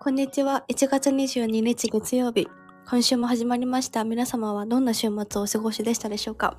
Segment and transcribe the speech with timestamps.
[0.00, 0.64] こんにちは。
[0.68, 2.48] 1月22日月曜日。
[2.88, 4.02] 今週も始まりました。
[4.02, 6.56] 皆様はどんな週末をお過ごしでしたでしょうか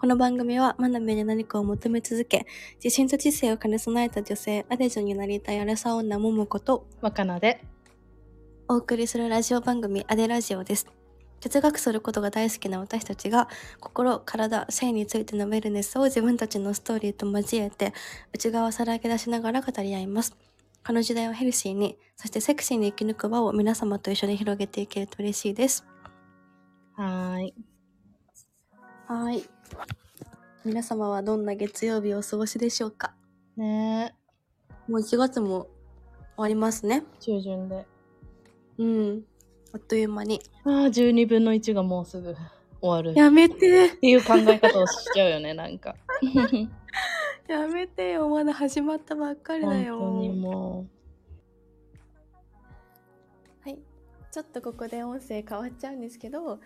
[0.00, 2.44] この番組は学びに何かを求め続け、
[2.82, 7.64] 自信と知性を兼ね備えた女性、アデジョンになりたいアラサ女桃子と若菜で
[8.66, 10.99] お送りするラジオ番組アデラジオです。
[11.40, 13.48] 哲学することが大好きな私たちが
[13.80, 17.92] 心、体、性についてのウェルネスを自分たちのストーリーと交えて
[18.32, 20.36] 内側をさらけ出しながら語り合います。
[20.86, 25.84] この時代をヘルシーに、そしてセクシーに生き抜く場を皆様と一緒に広げていけると嬉しいです。
[26.96, 27.54] はーい
[29.06, 29.50] はーい。
[30.64, 33.14] 皆様はどんな月曜日をお過ごしでしょうか？
[33.56, 34.14] ね
[34.88, 35.68] もう1月も
[36.36, 37.02] 終わりますね。
[37.14, 37.86] え中旬で
[38.78, 39.24] うん。
[39.72, 40.40] あっという間に。
[40.64, 42.34] ああ12分の1がもうすぐ
[42.80, 45.94] 終わるっやめてていう考え方をしちゃうよね なんか
[47.48, 48.28] やめてよ。
[48.28, 49.98] まだ始まったばっかりだ本よ。
[49.98, 50.86] 当にも
[53.62, 53.78] はい。
[54.30, 56.60] ちょっとここで音声変わっちゃうんですけど、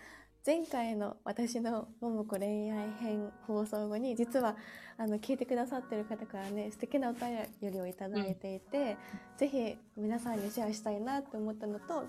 [0.45, 4.55] 前回の私の桃子恋愛編放送後に、実は
[4.97, 8.95] あの聞いてくださってる方からね、素敵なお便りをいただいていて、
[9.37, 12.05] ぜひ皆さんにシェアしたいなって思ったのと、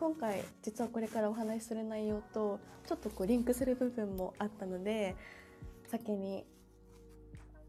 [0.00, 5.14] 今回実はこれからお話しする内容とちょっとこうリンクする部分もあったので
[5.88, 6.46] 先に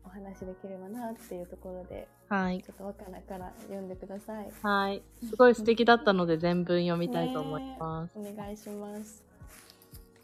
[0.05, 2.63] お話しできればなっていうところでうはい。
[2.63, 4.49] ちょっと若菜から読んでください。
[4.61, 5.01] はい。
[5.27, 9.25] すごい素敵だったので全文読みたいと思います、 お願いします。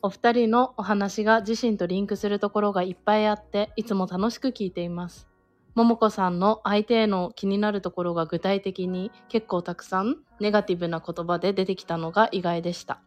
[0.01, 5.27] お二人のお話が自身とリンクするところがいっぱいあっていつも楽しく聞いています。
[5.75, 12.99] 桃子さんの相手への気になるところが具体的に結構たくさんネガティブな言葉で出てきたのが意外でした。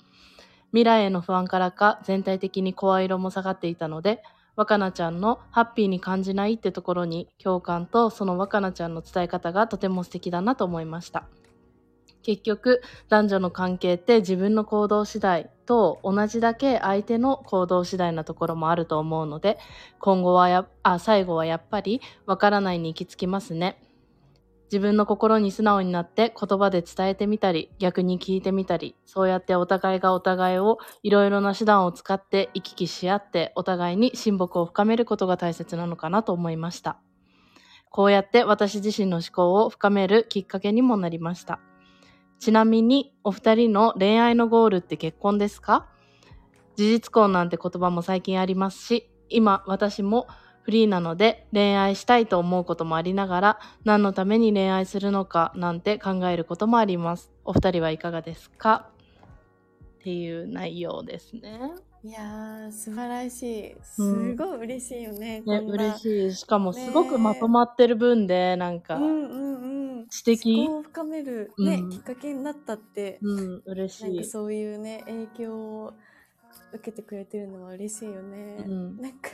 [0.71, 4.23] 未来への不安からか全体的に声色も下がっていたので
[4.57, 11.25] 若菜ちゃんのハッピーに感じないってところに共感とその若菜ちゃんの伝え方がとても素敵だなと思いました。
[12.23, 19.59] 結局男女の関係って自分の行動次第と同じだけ相手の行動次第なところもあると思うので
[19.99, 23.81] 今後はやあ最後はやっぱりわからないに行き着きますね。
[24.71, 36.99] 自分の心に素直になって言葉で伝えてみたり逆に聞いてみたりそうやってお互いがお互いをいろいろな手段を使って行き来し合ってお互いに親睦を深めることが大切なのかなと思いました。
[37.91, 41.59] こうやって私自身の思考を深めるきっかけにもなりました。
[42.39, 45.89] ちなみにお二人の恋愛のゴールって結婚ですか？
[46.77, 50.29] 事実婚なんて言葉も最近ありますし今私も
[50.71, 58.89] フリーなので恋愛したいと思うこともありながら何のために恋愛するのかなんて考えることもありますお二人はいかがですか？
[59.99, 61.59] っていう内容ですね。
[62.05, 63.77] いやー素晴らしい。
[63.83, 65.41] すごい嬉しいよね。
[65.41, 70.07] ねこんな嬉しいしかもすごくまとまってる分でなんか、うんうんうん。
[70.09, 74.05] 知的思考を深めるね、うんきっかけになったって、うん嬉しい。
[74.05, 75.93] なんかそういうね影響を
[76.73, 78.65] 受けてくれてるのは嬉しいよね。
[78.67, 79.31] うんなんか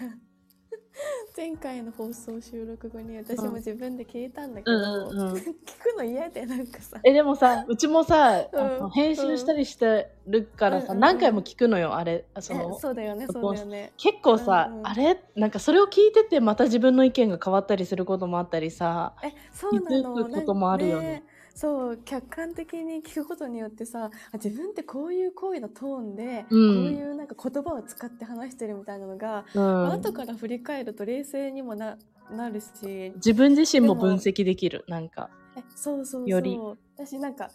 [1.37, 5.35] 前回の放送収録後に私も自分で聞いたんだけど、うんうんうん。
[5.35, 6.99] 聞くの嫌でなんかさ。
[7.05, 8.91] えでもさうちもさ、うん。
[8.91, 10.91] 編集したりしてるからさ、うん。
[10.91, 12.27] うんうん何回も聞くのよあれ。
[12.41, 13.93] そえのそうだよねそうだよね。
[13.97, 14.87] 結構さ、うんうん。
[14.87, 20.15] あれなんかそれを聞いててまた自分の意見が変わったりすることもあったりさえそうなの。
[20.15, 21.25] 気づくこともあるよね
[21.57, 26.85] そう客観的に聞くことによってさあ自分ってこういう声のトーンで、うん。
[26.85, 29.93] こういうなんか言葉を使って話してるみたいなのが、うん。
[29.93, 31.97] 後から振り返ると冷静にもな
[32.31, 35.31] なるし自分自身も分析できるなんか。
[35.57, 36.29] えそうそうそう。
[36.29, 36.59] より。
[36.95, 37.51] 私なんか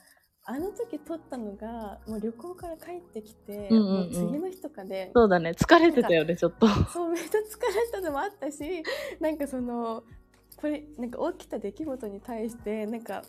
[0.45, 4.11] あの時撮ったのがもう旅行から帰ってきて、うんうんうん。
[4.11, 5.51] 次の日とかでそうだね。
[5.51, 6.67] 疲れてたよねちょっと。
[6.91, 8.83] そうめっちゃ疲れたのもあったし
[9.19, 10.03] なんかその
[10.57, 13.23] これなんか起きた出来事に対してなんか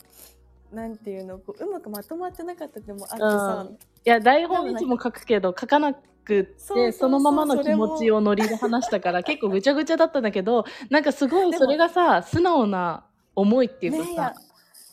[0.72, 3.74] なんていうのこううまくまとまってなかったでもあってさ、うん。
[3.74, 13.04] いや台本いつも書くけど書かなくってそのままの気持ちをノリで話したから結構ぐちゃぐちゃだったんだけどなんかすごいそれがさ素直な
[13.34, 14.34] 思いっていうかさ、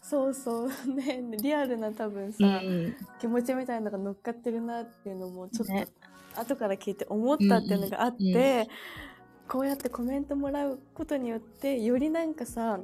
[0.02, 2.96] そうそう ねリアルな多分さ、うん。
[3.20, 5.88] 気持ちみたいなのが乗っかってるなっていうのもちょっと、ね。
[6.36, 8.68] 後から聞いて思ったっていうのがあって、うんうん。
[9.48, 12.80] こうやってコメントもらうことによってよりなんかさ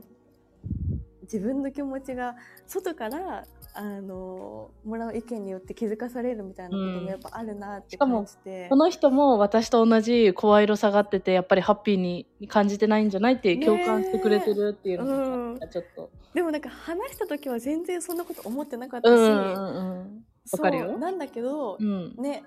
[1.26, 2.36] 自分の気持ちが
[2.66, 16.10] 外からあのもらう意見によって気づかされるみたいなこともやっぱあるなって感じて、この人も私と同じ声色下がっててやっぱりハッピーに感じてないんじゃないってね共感してくれてるっていうのがちょっと。
[16.34, 20.88] でもなんか話した時は全然そんなこと思ってなかったし、うんうんうんわかるよ。
[20.90, 22.16] そうなんだけど、うん。
[22.18, 22.44] ね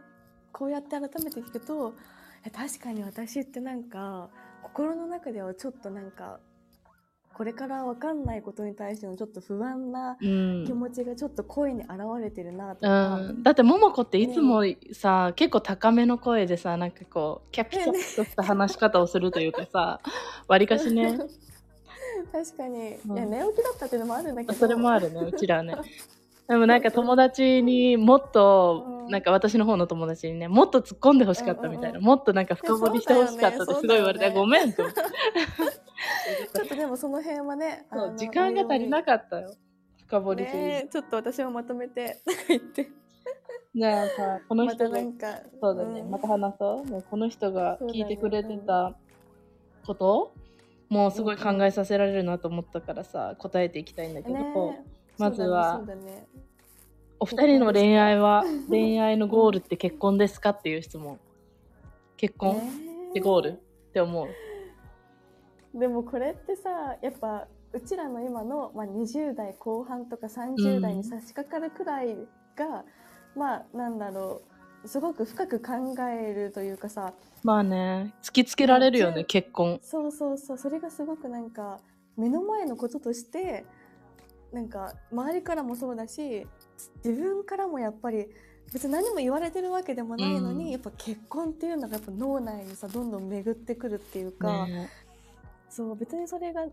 [0.53, 1.93] こうやって改めて聞くと
[2.45, 4.31] え確かに私ってなんか
[4.63, 6.41] 心の中ではちょっとなんか
[7.39, 10.65] これから分かんないことに対してのちょっと不安なうん。
[10.67, 11.91] 気持ちがちょっと声に現
[12.21, 20.01] れてるなとうか、ん、だって桃子っていつもさ、結構高めの声でさなんかこうキャピキャピとした話し方をするというかさ
[20.49, 21.17] わりかしね。
[22.33, 23.19] 確かに、うん。
[23.19, 24.55] いや寝起きだったっていうのもあるんだけど。
[24.55, 25.77] それもあるねうちらはね。
[26.49, 29.11] でもなんか友達にもっと、うん。
[29.11, 32.05] なんか私の方の友達にねもっと突っ込んでほしかったみたいな、うんうんうん。
[32.05, 34.35] もっとなんか深掘りしてほしかったってすごい言われて、ね。
[34.35, 34.83] ごめんって
[36.55, 39.55] ちょっとでもその辺はねそう時間が足りなかったよ。
[40.07, 42.19] 深掘りする、ねちょっと私もまとめて
[42.49, 42.91] 言って。
[44.49, 46.11] この人がなんかそうだね、ん。
[46.11, 46.91] また話そう。
[46.91, 48.95] ねこの人が聞いてくれてた
[49.87, 50.33] こと、
[50.89, 54.85] もうすごい考えさせられるなと思ったからさ答えていきたいんだけど、ね
[55.19, 56.27] まずはね
[57.21, 61.19] お二人の恋愛は 恋愛のゴールって結婚ですかっていう質問。
[62.17, 63.53] 結婚ねってゴールっ
[63.93, 64.29] て思う
[65.75, 72.17] でもこれってさやっぱうちらの今の、まあ、20代後半とか30代に差し掛かるくらい
[72.57, 72.85] が、
[73.37, 74.43] まあなんだろ
[74.85, 77.13] うすごく深く考えるというかさ
[77.43, 79.79] まあね突きつけられるよねうん結婚。
[79.83, 81.81] そうそうそうそれがすごくなんか
[82.17, 83.65] 目の前のこととして
[84.53, 86.47] なんか周りからもそうだし
[87.05, 88.29] 自分からもやっぱり
[88.73, 90.71] 別に何も言われてるわけでもないのに、うん。
[90.71, 94.89] やっぱ結婚っていうのがやっぱ脳内にさどんどん巡ってくるっていうか、ね
[95.69, 96.67] そう別にそれが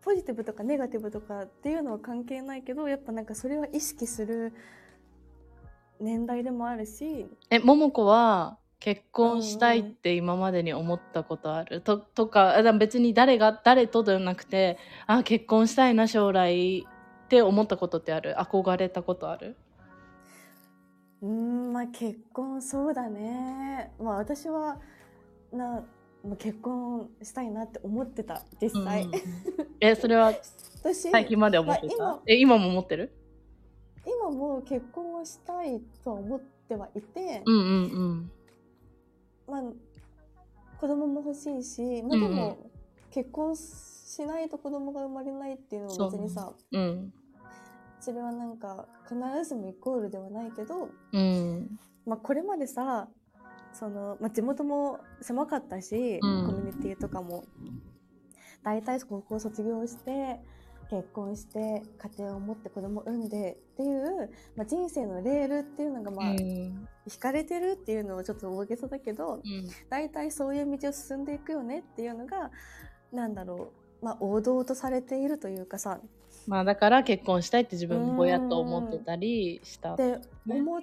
[0.00, 4.52] ポジティブとかネガティブとかっていうのは関係ないけどやっぱなんかそれは意識する
[6.00, 16.86] 年代でもあるしえ桃子は結婚したいって今までに思ったことある、ととか別に誰が誰とではなくてあ結婚したいな将来
[17.24, 18.36] って思ったことってある？
[18.38, 19.56] 憧れたことある？
[21.22, 23.92] うーんまあ結婚そうだね。
[24.00, 24.78] まあ私は
[25.52, 25.82] な
[26.24, 29.12] まあ結婚したいなって思ってた実際、うん。
[29.80, 30.32] えそれは
[30.82, 33.12] 私最近まで思ってた、え今も思ってる？
[34.06, 38.30] 今も結婚はしたいとは思ってはいて、うんうんうん。
[39.46, 39.72] まあ
[40.80, 42.70] 子供も欲しいし、まあ、でも、
[43.10, 47.12] 結婚しないと子供が生まれないっていうのも別にさうん。
[48.00, 51.78] それはなんか必ずしもイコールではないけど、うん。
[52.06, 53.08] まあ、これまでさ
[53.78, 56.46] その、まあ、地元も狭かったし、うん。
[56.46, 57.44] コミュニティとかも。
[58.64, 60.40] 大体高校卒業して
[60.90, 66.38] 結婚して家庭を持って子供を産んでっていう、まあ、人生のレールっていうのがまあ、うん。
[66.38, 69.40] 引かれてるっていうのはちょっと大げさだけど
[69.88, 72.50] 大体そういう道を進んでいくよねっていうのが
[73.12, 73.72] なんだろ
[74.02, 76.00] う、まあ、王道とされているというかさ。
[76.46, 79.96] まあだから結婚したいって自分もぼやっと思ってたりした。
[79.96, 80.80] で思,、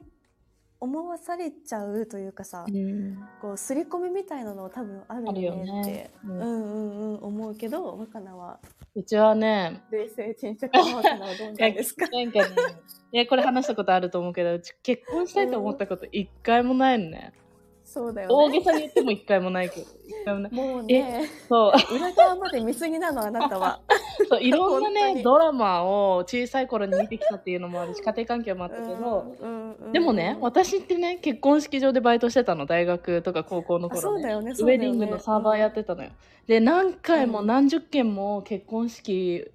[0.86, 3.18] 思わされちゃうというかさ、うん。
[3.42, 6.32] こう刷り込みみたいなの多分あるよねってね、うん。
[6.32, 8.60] うんうんうん思うけど若菜は。
[8.96, 12.08] うちはね冷静沈着な若菜はどうなんですか？
[12.08, 12.56] なんかね、
[13.12, 17.34] いや、これ話したことあると思うけど、うち結婚したいと思ったこと一回もないのね。
[17.86, 20.52] そうだよ大ねげさに言っても一回もないけど、一回もない。
[20.52, 21.30] もうね。
[21.48, 23.80] そう、裏側まで見過ぎなのあなたは。
[24.28, 25.24] そういろんなね、に。
[25.24, 34.02] ドラマを小さい頃に見てきたっていうのもあるし、家庭環境もあったけど、うんうんうんでもね、私ってね、結婚式場でバイトしてたの、大学とか高校のあ頃ね。
[34.02, 34.52] そうだよね。
[34.52, 36.10] ウェディングのサーバーやってたのよ。
[36.48, 39.45] で、何回もうん何十件も結婚式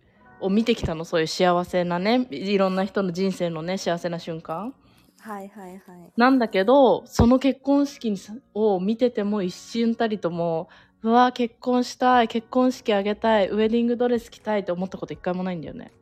[0.41, 4.73] を見てきたの、そういう幸せなね、いろんな人の人生のね、幸せな瞬間。
[5.21, 5.81] はいはいはい
[6.17, 8.15] なんだけど、その結婚式
[8.55, 10.69] を見てても一瞬たりとも、
[11.03, 15.93] うわ結婚したい、結婚式あげたい、ウェディングドレス着たいって思ったこと一回もないんだよね。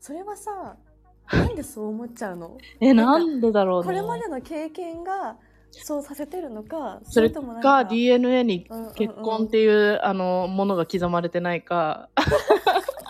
[0.00, 0.76] それはさ
[1.30, 2.56] なんでそう思っちゃうの？
[2.80, 3.86] え、なんんでだろうね。
[3.86, 5.36] これまでの経験が
[5.70, 12.08] そうさせてるのかそれともなんか DNA にうんうんうん結婚っていう、あのものが刻まれてないか。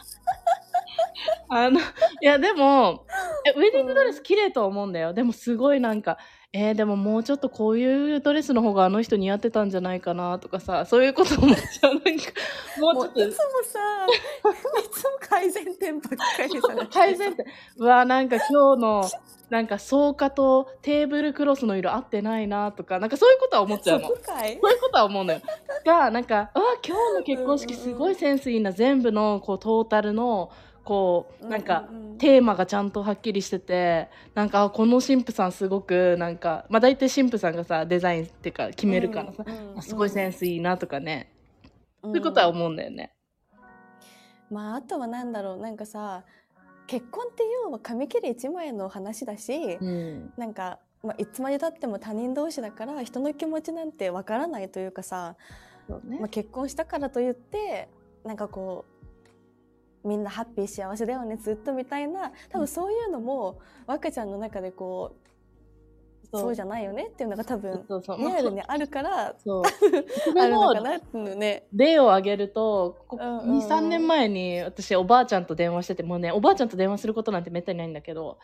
[1.50, 1.82] あのい
[2.23, 3.04] やでも
[3.47, 5.12] えウェディングドレス綺麗とは思うんだよ。
[5.12, 6.18] でもすごいなんか
[6.52, 12.23] えーでももうちょっとこういうドレスの方があの人似合ってたんじゃないかなとかさそういうこと思っちゃうなんかもうちょ
[12.90, 13.32] っもういつも
[13.64, 19.11] さいつも改善点ばっかりさと改善点うわなんか今日の
[19.50, 24.14] なんか草加とテーブルクロスの色合ってないなとかなんかそういうことは思っちゃうのそ。
[24.14, 25.40] そういうことは思うのよ。
[25.85, 30.50] が、なんか、あ、今日の結婚式すごいセンスいいな、全部のこうトータルの、
[30.88, 32.18] こう、なんか、うううん。
[32.18, 41.30] テーマがちゃんとはっきりしてて、なんか、あこの神父さんすごく、なんか、まあ大体神父さんがさ、デザインっていうか決めるからさ、うんうんあすごいセンスいいなとかね、
[42.02, 42.11] うん。
[42.11, 43.12] そういうことは思うんだよね。
[44.50, 46.25] まああとはなんだろうなんかさ
[46.87, 50.33] 結婚って要は紙切れ一枚の話だし、うん。
[50.38, 55.37] なんか、まあ、いつまでたっても他人同士だから人の気持ちなんてわからないというかさ
[56.04, 56.18] ね。
[56.18, 57.90] まあ、結婚したからといって
[58.25, 58.97] なんかこう
[60.04, 65.28] みんなハッピー幸せだよねずっとみたいな多分そういうのも若ちゃんの中でこう
[66.30, 66.54] そう。
[66.54, 69.62] じゃないよねっていうのが多分そうそうリアルにあるからそう。
[70.38, 71.66] あるのかなっていうのね。
[71.72, 73.58] 例を挙げるとこうんうんうん。
[73.60, 78.38] 23年前に私おばあちゃんと電話しててもうねおばあちゃんと電話することなんてめったにないんだけど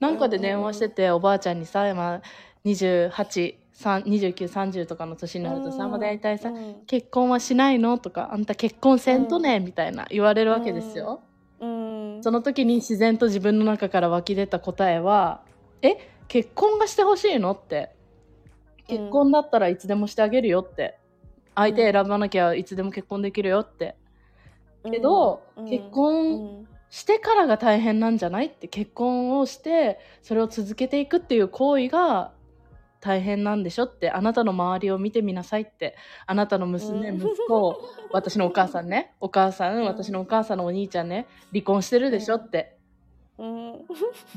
[0.00, 2.20] なんかで電話してて、おばあちゃんにさ今
[3.80, 6.82] 282930とかの年になるとさ、まあ、大体さ、うん。
[6.86, 11.22] 結婚はしないのとかあんた結婚せんとね、みたいな言われるわけですよ。
[11.60, 12.22] うん。
[12.22, 15.42] その時に自然と自分の中から湧き出た答えは
[15.82, 15.96] 「え
[16.28, 17.90] 結婚がしてほしいの?」って
[18.90, 20.98] 「うん結婚だったらいつでもしてあげるよ」って
[21.54, 23.96] 「相手選ばなきゃいつでも結婚できるよ」って。
[24.90, 25.64] けど、うん。
[25.64, 32.32] 結う婚んしてからが大変なんじゃないって結婚をしてそれを続けていくっていう行為が
[33.00, 37.16] 大変なんでしょってあなたの周りを見てみなさいってあなたの娘、うん。
[37.16, 37.80] 息子
[38.12, 39.84] 私のお母さんねお母さん、うん。
[39.84, 42.76] 私のお母さんのお兄ちゃんね離婚してるでしょって、
[43.38, 43.72] うん。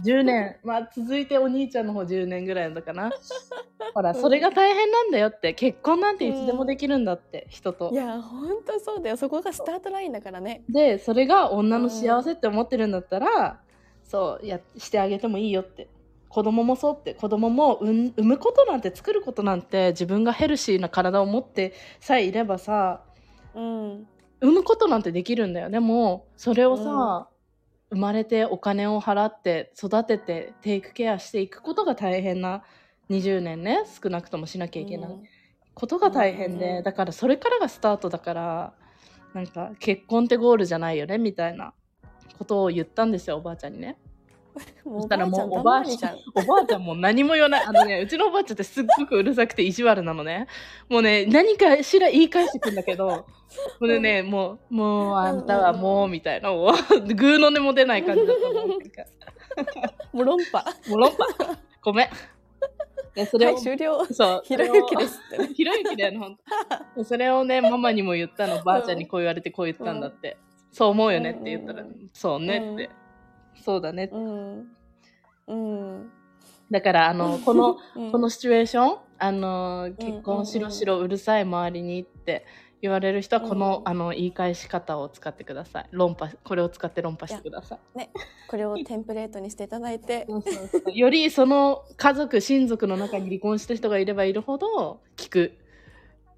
[0.03, 3.11] 10年まあ続いてお兄ちゃんの方10年ぐらいのかな。
[3.93, 7.91] ほらそれが大変なんだよって結婚なんていつでもできるんだって、人と。
[7.91, 9.17] いや本当そうだよ。
[9.17, 10.63] そこがスタートラインだからね。
[10.69, 13.59] でそれが女の幸せって思ってるんだったら、
[14.03, 15.89] そうやしてあげてもいいよって
[16.33, 23.01] 子供もそうって子供も産産むことなんて作ることなんて自分がヘルシーな体を持ってさえいればさ
[23.53, 24.07] うん。
[24.41, 27.29] 産むことなんてできるんだよでもそれをさ、
[27.91, 32.63] 生まれてお金を払って育ててテイクケアしていくことが大変な
[33.11, 35.23] 20年ね少なくともしなきゃいけない、うん。
[35.75, 36.83] ことが大変で、うんうんうん。
[36.83, 38.73] だからそれからがスタートだから
[39.35, 41.75] なんか結婚ってゴールじゃないよねみたいな
[42.39, 43.99] ことを言ったんですよおばあちゃんにね
[44.83, 50.47] そしたらもうおおばばあちゃんおばあちゃんも何も言わないあのねうちのおばあちゃんってすっごくうるさくて意地悪なのね
[50.89, 53.25] もうね何かしら言い返してくんだけども
[53.81, 56.73] うねねもうもうあんたはもうみたいなもう
[57.13, 59.23] グーの音も出ない感じだった
[60.13, 60.63] もう論破。
[60.89, 62.07] もう論破ごめん
[63.13, 64.05] で それを、はい終了。
[64.05, 65.53] そうひろゆきですってね。
[65.53, 66.37] ひろゆきだよね、ほん
[66.95, 67.03] と。
[67.03, 70.37] それをね、ママにも言ったの、ばあちゃんにこう言われてこう言ったんだって。
[70.71, 72.89] そう思うよねって言ったら、うんうんそうねって。
[73.61, 74.09] そうだね。
[74.11, 74.67] うん。
[75.47, 76.11] うん。
[76.71, 78.11] だから、あの、 この、うん。
[78.11, 82.45] このシチュエーション、あの、結婚しろしろうるさい周りにって
[82.81, 83.89] 言われる人は、この、うん。
[83.89, 85.87] あの、言い返し方を使ってください。
[85.91, 87.97] 論破、これを使って論破してください。
[87.97, 88.11] ね
[88.47, 90.25] これをテンプレートにしていただいて。
[90.29, 90.97] そうそうそう。
[90.97, 95.57] よりその家族親族の中に離婚した人がいればいるほど聞く。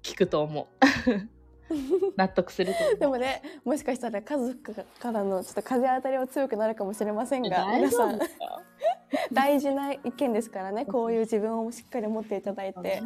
[0.06, 1.35] 聞くと思う
[2.16, 8.18] 納得するとでもねもしかしたら家族からのちょっと風当たりは強くなるかもしれませんが大皆さん。
[9.32, 10.84] 大事な意見ですからね。
[10.84, 13.02] こういう自分をしっかり持っていただいて。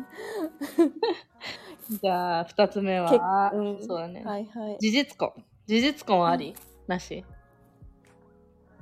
[2.02, 3.86] じゃあ2つ目は、けうん。
[3.86, 4.78] そうだね、はいはい。
[4.78, 5.32] 事実婚。
[5.66, 6.54] 事実婚はあり、
[6.86, 7.24] なし？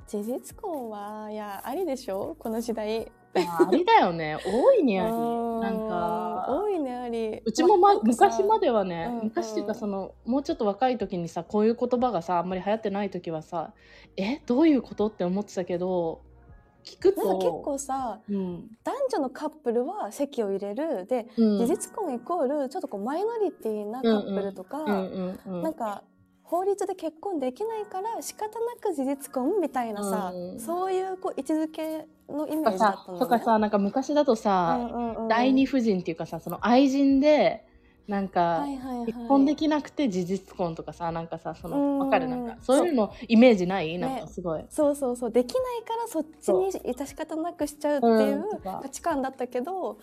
[0.07, 2.35] 事実婚はいやありでしょ？
[2.39, 3.11] この時代。
[3.35, 4.37] あありだよね。
[4.45, 5.11] 大いにあり。
[5.11, 7.41] うんなんか多いねあり。
[7.43, 9.23] うちも、ま昔まではね、うんうん。
[9.25, 13.73] 昔っていうかそのもうちょっと若い時にさこういう言葉がさあんまり流行ってない時はさ
[14.17, 16.21] えどういうことって思ってたけど
[16.83, 18.67] 聞くとなんか結構さうん。
[18.83, 21.05] 男女のカップルは籍を入れる。
[21.05, 21.57] で、うん。
[21.59, 25.63] 事実婚イコールちょっとこうマイノリティなカップルとか、うんうんうん。
[25.63, 26.03] なんか
[26.49, 30.59] 法律で結婚できないから仕方なく事実婚みたいなさ、うん。
[30.59, 33.19] そういうこう位置づけのイメージだっさたのね。
[33.19, 35.27] とかさなんか昔だとさ、うんうんうん。
[35.27, 37.67] 第二夫人っていうかさその愛人で
[38.07, 39.05] なんか、はいはいはい。
[39.05, 41.99] 結婚できなくて事実婚とかさなんかさそうん。
[41.99, 42.27] のわかる？
[42.27, 43.99] なんかそういうのイメージない？
[43.99, 45.31] なんかすごい、そうそうそう。
[45.31, 49.99] できないからそっちに致し方なくしちゃうっていう価値観だったけど、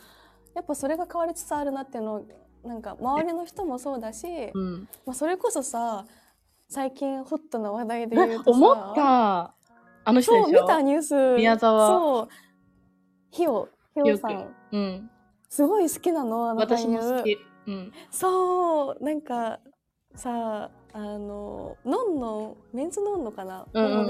[0.54, 2.22] やっぱそれが変わりつつあるなっていうのを
[2.64, 6.04] なんか周りの人もそうだし、うん、まあ、それこそさ
[6.68, 8.58] 最近ホットな話題で言うとさ。
[8.58, 9.54] 思った。
[10.04, 11.36] あの人でそうしょ見たニュース。
[11.36, 11.88] 宮沢。
[11.88, 12.28] そう。
[13.30, 14.54] ひよひよさん。
[14.72, 15.10] うん、
[15.48, 16.50] すごい好きなの？
[16.50, 19.04] あの私も好き、うん、そう。
[19.04, 19.60] なんか
[20.14, 24.00] さあののんのメンズノンノかな、うんうんうん。
[24.02, 24.06] モ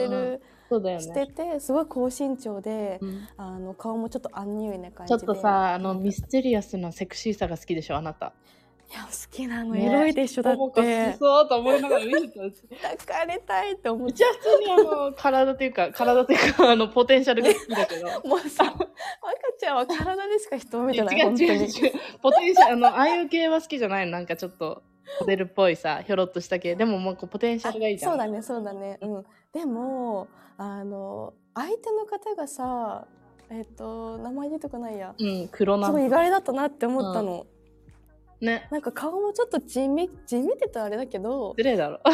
[0.80, 3.28] デルしてね、てすごい高身長で、うん。
[3.36, 7.96] あの顔もちょっとアンニュイな感ちょじでっとさあのミステリアスなセクシーさが好きでしょ？
[7.96, 8.32] あなた
[8.88, 11.12] いや好きなの、ねエロいでしょだって。
[11.12, 12.64] きそうと思いながら見てたんです。
[12.82, 18.06] 抱かれたいって思っうちは普通にあの体というか体というかあのポテンシャルが好きだけど。
[18.28, 18.78] もうさ赤
[19.58, 24.06] ちゃんは体でしか人を見てない違う違う違うポテンシャルあのああいう系は好きじゃない。
[24.06, 24.82] のなんかちょっと
[25.20, 26.76] モデルっぽいさひょろっとした系。
[26.76, 28.12] でももうこうポテンシャルがいいじゃん。
[28.12, 28.98] そうだねそうだね。
[29.02, 29.24] うん。
[29.52, 30.28] でも
[30.58, 33.06] あの相手の方がさ
[33.50, 35.14] えっ、と名前出てこないや。
[35.18, 37.46] うん黒なすごい意外だったなって思ったの、
[38.40, 38.68] ね。
[38.70, 42.00] なんか顔もちょっと地味地味って言ったらあれだけど失礼だろ。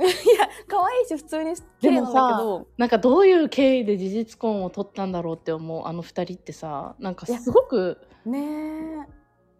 [0.00, 2.66] いや可愛いし普通に綺麗なんだけど。
[2.78, 9.06] なんかどういう経緯で事実婚を取ったんだろうって思うあの二人ってさなんかすごくね。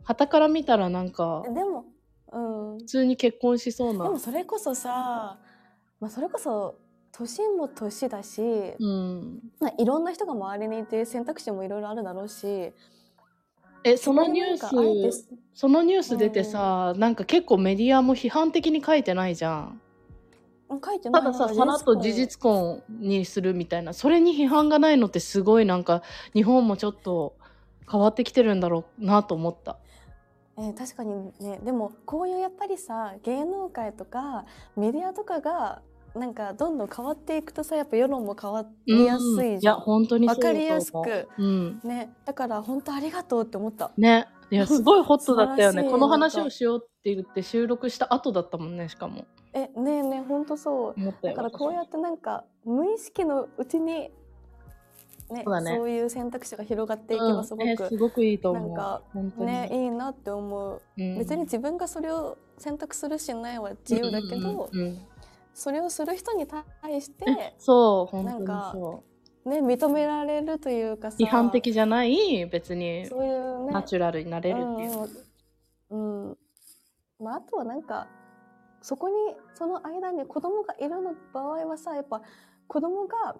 [0.04, 1.84] 傍から見たらなんかえでも
[2.32, 2.38] う
[2.74, 2.78] ん。
[2.78, 5.38] 普通に結婚しそうでなもそれこそさ、
[6.00, 6.76] まあ、それこそ
[7.12, 8.40] 年も年だし、
[8.78, 9.40] うん。
[9.58, 12.72] まあ、いろんな人が周りにいて選択肢もいろいろあるだろうし
[13.84, 19.80] えそのニュースてそのニュース出てさ、なんか結構メディアも批判的に書いてないじゃん。
[20.70, 23.92] うん書いてないただささらっと事実婚にするみたいな。
[23.92, 27.34] それに批判がないのってすごいなんか日本もちょっと
[27.90, 29.78] 変わってきてるんだろうなと思った。
[30.56, 31.58] えー確かにね。
[31.64, 34.44] でもこういうやっぱりさ芸能界とか
[34.76, 35.82] メディアとかが
[36.14, 39.46] なんかどんどん変わっていくとさやっぱ世論も変わりやすうん。
[39.46, 41.28] いやいじゃん、本当にそうわかりやすく。
[41.38, 41.80] うん。
[41.84, 43.92] ねだから本当ありがとうって思った。
[43.96, 44.26] ね。
[44.50, 45.84] いや すごいホットだったよね。
[45.84, 49.24] この話をしようって言って収録した後だったもんねしかも。
[49.52, 50.94] えねえねえ本当そう。
[51.22, 54.10] だからこうやってなんか無意識のうちに
[55.30, 55.76] ねそうだね。
[55.76, 57.68] そういう選択肢が広がっていけばすごく、うん。
[57.70, 58.68] えすごくいいと思う。
[58.70, 61.18] なんか本当に、ねいいなって思う、うん。
[61.18, 64.98] 別に自分がそれを選択するしないは自由だけど、うんうんうん
[65.60, 66.64] それをする人に対
[67.02, 69.04] してえそう本当になんかそ
[69.44, 75.26] ね認められるというかさう批判的じゃない別にそういうねナチュラルになれるっていう、
[75.90, 76.38] うんうん。
[77.22, 78.08] まあ、あとはなんか
[78.80, 79.14] そこに
[79.54, 82.22] その間に子供がいるの場合はさやっぱ
[82.66, 83.36] 子供が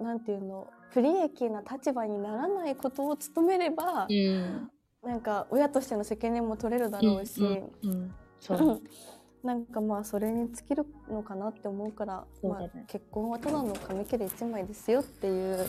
[0.00, 4.70] なんていうの不利益な立場にならないことを努めれば、うん。
[5.02, 8.14] なんか親としての責任も取れるだろうし、うんうんうん。
[8.38, 8.82] そう
[9.44, 12.48] なんかまあそれに尽きるのかなって思うからね。
[12.48, 15.58] まあ、結婚はただの紙切れ一枚ですよっていう。
[15.58, 15.66] うん、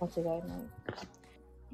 [0.00, 0.58] 間違いない。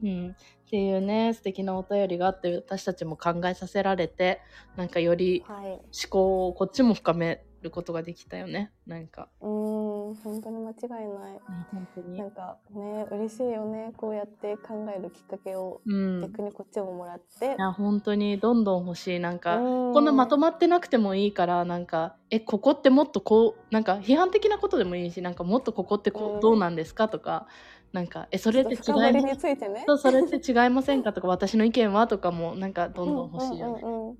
[0.00, 0.34] うん、っ
[0.70, 4.40] ていうね素敵なお便りがあって私たちも考えさせられて
[4.76, 5.66] なんかよりはい。
[5.66, 8.72] 思考をこっちも深めることができたよね。
[8.86, 11.40] なんか、うーん本当に間違いない。
[11.70, 12.18] 本当に。
[12.18, 13.92] なんかね嬉しいよね。
[13.96, 16.20] こうやって考えるきっかけをうん。
[16.20, 17.46] 逆にこっちももらって。
[17.46, 19.20] い、や本当にどんどん欲しい。
[19.20, 26.40] なんか、ここんなまとまってなくてもいいからなんかえここってもっとこうなんか批判的なことでもいいしなんかもっとここってこう、うん。
[26.40, 27.46] どうなんですかとか
[27.92, 29.84] なんかえそれって違いまについてね。
[29.86, 31.12] そうそれって違いませんか？
[31.12, 32.06] とか私の意見は？
[32.06, 34.16] とかもなんかどんどん欲しいよね、うんうんうん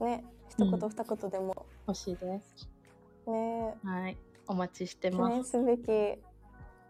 [0.00, 0.06] うん。
[0.06, 1.54] ね一言うん二言でも。
[1.86, 2.68] 欲しいです
[3.30, 3.74] ね。
[3.84, 4.16] はい。
[4.46, 5.32] お待ちして記ます。
[5.32, 6.18] 念すべき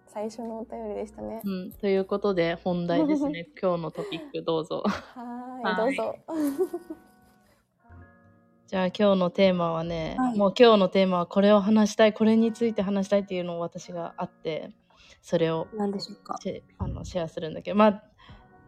[0.07, 1.41] 最初のお便りでしたね。
[1.45, 3.49] うん、ということで本題ですね。
[3.61, 4.83] 今日のトピックどうぞ。
[4.87, 5.97] はーいはい。
[5.97, 6.17] どうぞ。
[8.67, 10.39] じゃあ今日のテーマはね、はい。
[10.39, 14.73] もう今日のテーマはこれを話したいこれについて話したいっていうのを私があって
[15.21, 16.37] それを何でしょうか？
[16.41, 17.77] シェあのシェアするんだけど。
[17.77, 18.03] まあ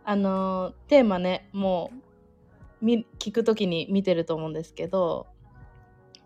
[0.05, 5.27] あのーテーマねもうみ聞く時に見てると思うんですけど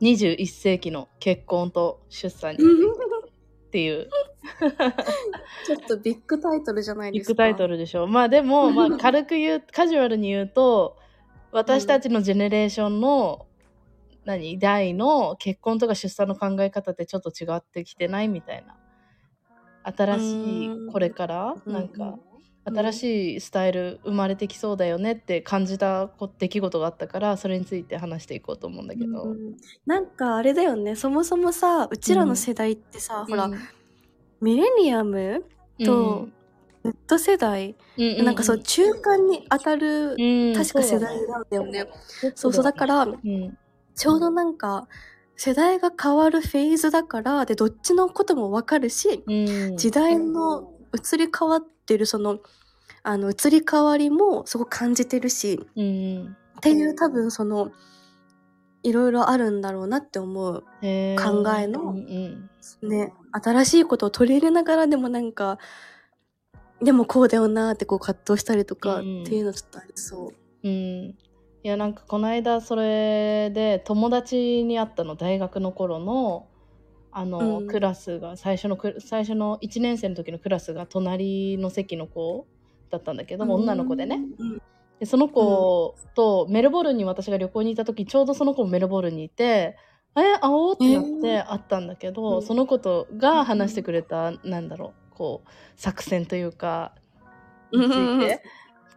[0.01, 4.09] 21世紀の結婚と出産にっていう。
[5.67, 8.07] ちょっとビッグタイトルじゃないビッグタイトルでしょ。
[8.07, 10.97] まあでも、 まあ、軽く言うカジュアルに言うと
[11.53, 13.47] 私たちのジェネレーションの、
[14.25, 14.59] 何？
[14.59, 18.77] 代の結婚とか出産の考え方ってちょっと違ってきてないみたいな。
[19.83, 21.55] 新しいこれから？
[21.67, 22.30] なんか、うん
[22.65, 30.95] 新しいスタイル生まれてきそうだよねって感じたこ出来事があったからそれについて話していこうと思うんだけど、うんなんかあれだよね。
[30.97, 33.59] そもそもさうちらの世代ってさ、ほらうん
[34.41, 35.45] ミレニアム
[35.85, 36.29] と
[36.85, 40.55] Z 世代、うんなんかそう中間に当たる、うん。
[40.55, 41.87] 確か世代なんだよね。
[42.35, 43.59] そうそうだかららうん。
[43.95, 44.89] ちょうどなんか
[45.37, 49.33] 世代が変わるフェーズだからでどっちのこともわかるしう
[49.73, 49.77] ん。
[49.77, 52.39] 時代の移り変わってるその
[53.03, 57.73] あの移り変わりもそこ感じてるしうんっていう多分その
[58.83, 61.17] いろいろあるんだろうなって思う考え
[61.67, 62.51] のうん
[62.83, 65.59] うんね新しいことを取り入れながらでもなんか
[66.83, 69.35] でもこうだよなってこう葛藤したりとかってうん。
[69.35, 70.69] いうのちょっとありそう。
[70.69, 71.17] うん、い
[71.63, 76.47] やなんかこの間それで友達に会ったの大学の頃の
[77.13, 77.67] あの、うん。
[77.67, 82.47] クラスが最初のク最初の1年生の時のクラスが隣の席の子
[82.91, 84.21] だったんだけど、女の子でね。
[84.39, 84.63] うん。
[84.99, 89.79] でその子とメルボルンに私が旅行に行った時ちょうどその子もメルボルンにいて
[90.15, 92.43] 「え会おう?」ってなって会ったんだけど、うん。
[92.43, 96.93] その子とが話してくれた、なんだろうこう作戦というか
[97.73, 98.43] について。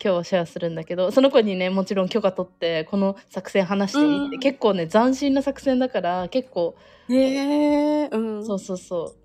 [0.04, 4.40] 今日シェアするんだけどその子にねもちろん許可取ってこの作戦話していいって、うん。
[4.42, 6.76] 結構ね斬新な作戦だから結構
[7.10, 8.46] へえうん。
[8.46, 9.16] そうそうそ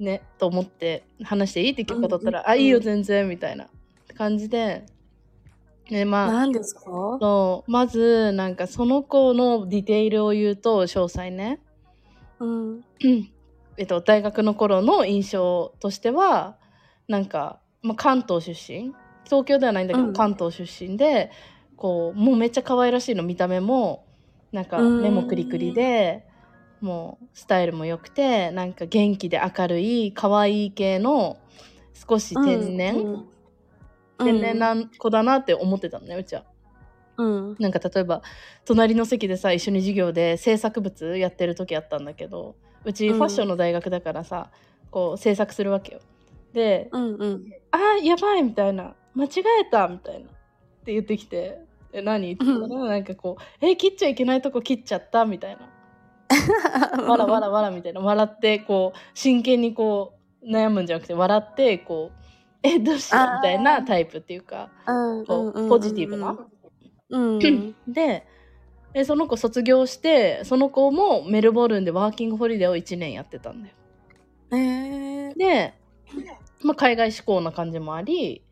[0.00, 0.02] う。
[0.02, 3.68] ねと思って話していいって許可取ったら「うんうんあいいよ全然」みたいな。
[4.16, 4.84] 感じで。
[5.88, 6.82] で、まあ、何ですか？
[7.20, 7.70] そう。
[7.70, 11.60] まず、なんかその子のディテールを言うと、詳細ね。
[12.40, 12.80] うん。
[13.76, 16.58] えっと、大学の頃の印象としては、
[17.06, 18.92] なんか、まあ、関東出身。
[19.24, 20.12] 東京ではないんだけど、うん。
[20.12, 21.30] 関東出身で、
[21.76, 24.04] こう、もうめっちゃ可愛らしいの、見た目も、
[24.52, 25.02] なんかうん。
[25.02, 26.26] 目もクリクリで、
[26.80, 31.38] もうスタイルも良くて、なんか元気で明るい、可愛い系の、
[32.08, 33.28] 少し天然、うん
[34.20, 36.44] 天然な子だなって思ってたのね、うちは。
[37.18, 37.56] うん。
[37.60, 38.22] なんか例えば
[38.64, 44.50] 隣の席でさ一緒に授業で制作物やってる時あったんだけどうちうんファッションの大学だからさ、
[44.90, 46.00] こう制作するわけよ。
[46.52, 47.52] でうんうん。
[47.70, 49.28] 「あーやばい」みたいな「間違
[49.60, 50.32] えた」みたいなっ
[50.84, 51.60] て言ってきて
[51.92, 55.68] 「え何?」って言ったらなんかこう「え切っちゃいけないとこ切っちゃった」みたいな
[57.08, 62.18] 「わらわらわら」みたいな笑ってこう真剣にこう悩むんじゃなくて笑ってこう
[62.62, 66.36] 「えどうしよう」みたいなタイプっていうかうんこうポジティブな？
[67.10, 67.38] うん。
[67.88, 68.26] で
[68.92, 73.74] でその子卒業してその子もメルボルンでワーキングホリデーを1年やってたんだよ。
[74.52, 75.38] えー。
[75.38, 75.74] で、
[76.62, 78.42] まあ、海外志向な感じもあり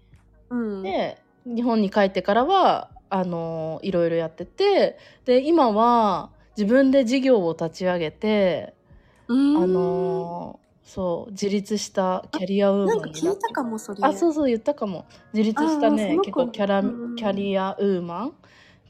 [0.50, 0.82] うん。
[0.82, 8.74] で日本に帰ってからはあのいろいろやっててで今は自分で事業を立ち上げて、
[9.28, 13.98] うん、あのそう自立したキャリアウーマンなんか聞いたかも、それ。
[14.02, 15.04] あそうそう言ったかも。
[15.32, 17.16] 自立したね結構キャラうん。
[17.16, 18.32] キャリアウーマンっ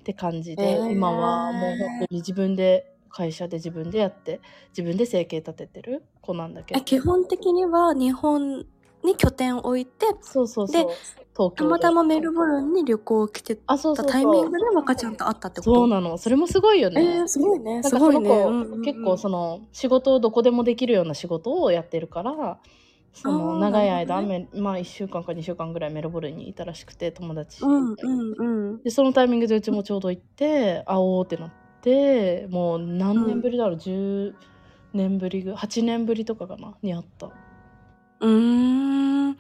[0.05, 0.91] て感じで、へー。
[0.93, 4.41] 今はもう本当に自分で会社で自分でやって
[4.77, 6.81] 自分で生計立ててる子なんだけど。
[6.81, 8.67] え基本的には日本
[9.03, 10.87] に拠点を置いて、そうそうそう。
[10.87, 10.87] で
[11.37, 11.57] 東京で。
[11.57, 15.75] たまたまメルボルンに旅行来てたタイミングで若ちゃんと会ったってこと？
[15.75, 16.17] そうなの。
[16.17, 17.83] それもすごいよね、えー、すごいね。
[17.83, 18.31] すごいね。
[18.85, 22.59] 結構その仕事をどこでもできるような仕事をやってるから
[23.13, 28.83] その長い間、なるほどめまあ1週間か2週間ぐらいメルボルンにいたらしくて友達、うんうんうん。
[28.83, 34.35] でそのタイミングでうちもちょうど行って会おうってなってもう何年ぶりだろう、10
[34.93, 36.75] 年ぶりぐ8年ぶりとかかな？
[36.83, 37.27] に会った。
[38.21, 39.37] うーん。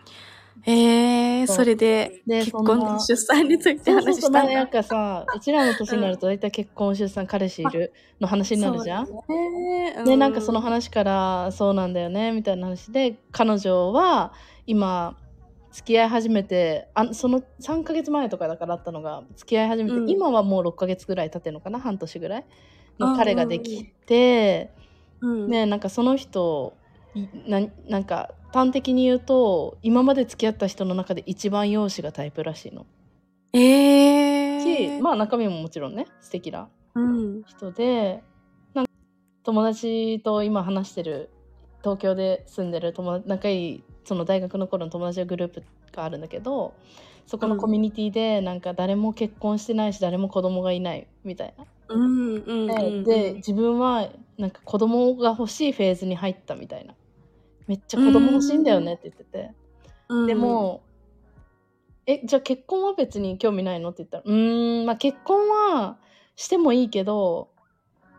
[0.69, 4.45] えー、それでで結婚出産について話したんだ。
[4.53, 10.05] なんかさうちらの年になると大体結婚出産彼氏いるの話になるじゃん、そうだね。
[10.05, 14.33] でなんかその話からそうなんだよねみたいな話で彼女は
[14.67, 15.17] 今
[15.71, 20.11] 付き合い始めてあその3ヶ月前とかだからあったのが付き合い始めて、うん。
[20.11, 21.79] 今はもう6ヶ月ぐらい経ってるのかな？
[21.79, 22.45] 半年ぐらい？
[22.99, 24.71] の彼ができて、
[25.21, 26.86] うん、ねなんかその人い
[27.47, 32.87] ななんか端的に言うと今まで付き合った人の中で一番容姿がタイプらしいの。
[33.53, 38.23] えー、し、まあ中身ももちろんね素敵なうん、人で
[38.73, 38.91] なんか
[39.45, 41.31] 友達と今話してる
[41.83, 46.75] 東京で住んでる友達仲いいその大学の頃の友達のグループがあるんだけど
[47.27, 51.65] そこのコミュニティでなんか誰も結婚してないし誰も子供がいないみたいな。
[51.89, 56.95] うんうんうんうん、で自分はなんか子供が欲しいフェーズに入ったみたいな
[57.67, 59.51] めっちゃ子供欲しいんだよねって言ってて、
[60.09, 60.83] うん、でも
[62.07, 63.91] えじゃあ結婚は別に興味ないの？
[63.91, 65.99] って言ったらうーんまあ結婚は
[66.37, 67.51] してもいいけど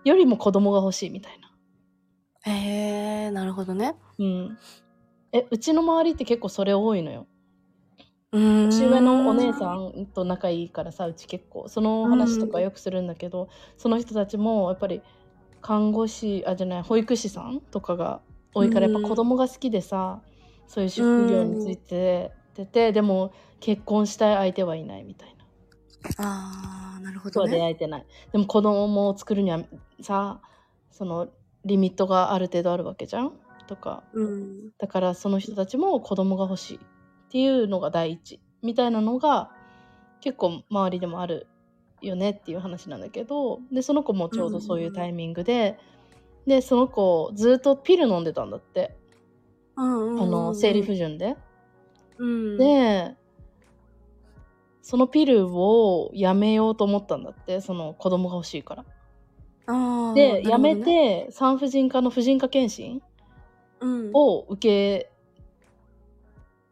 [0.04, 1.48] よりも子供が欲しいみたいな
[2.50, 3.96] えー、なるほどね。
[4.20, 4.58] うん。
[5.34, 7.28] えうちの周りって結構それ多いのよ。
[8.32, 11.68] 年年上のお姉さんと仲いいからさうち結構。
[11.68, 15.02] その話とかよくするんだけど、その人たちもやっぱり
[15.62, 18.22] 看護師あじゃない保育士さんとかが
[18.54, 20.22] 多いからやっぱ子供が好きでさ、
[20.68, 25.46] そういう職業について出て、でも結婚したい相手はいないみたいな。
[26.18, 27.64] ああなるほ人は出どね。
[27.68, 29.64] 会えてない、でも子供を作るには
[30.02, 30.42] さ
[30.92, 31.28] その
[31.66, 33.34] リミットがある程度あるわけじゃん？
[33.68, 34.04] とか。
[34.14, 34.72] うん。
[34.78, 36.80] だからその人たちも子供が欲しいっ
[37.30, 39.52] ていうのが第一みたいなのが
[40.22, 41.48] 結構周りでもある
[42.02, 45.78] よねっていう話なんだけどでその子もちょうどそういうタイミングで、
[46.48, 48.96] でその子ずっとピル飲んでたんだって、
[49.76, 51.36] うんうんうん、あの生理不順で。
[52.18, 53.16] うん、で
[54.82, 58.86] そのピルをやめようと思ったんだってその子供が欲しいから。
[60.16, 63.04] で、やめねて産婦人科の婦人科検診
[63.80, 65.12] うん、を受け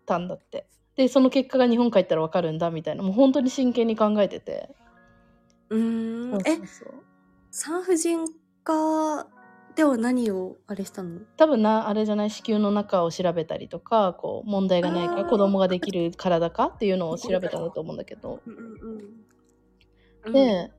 [0.05, 0.65] たんだって。
[0.95, 4.69] で、その結果が日本帰ったら分かるんだみたいな、もう本当に真剣に考えてて。
[5.69, 6.59] うーんえ
[7.51, 8.25] 産婦人
[8.63, 9.27] 科
[9.75, 11.19] では何をあれしたの？
[11.37, 18.39] 多分な、あれじゃない、子宮の中を調べたりとか、こう、問題がないか子供ができる体かっていうのを調べたんだと思うんだけど。
[18.45, 20.71] うんで、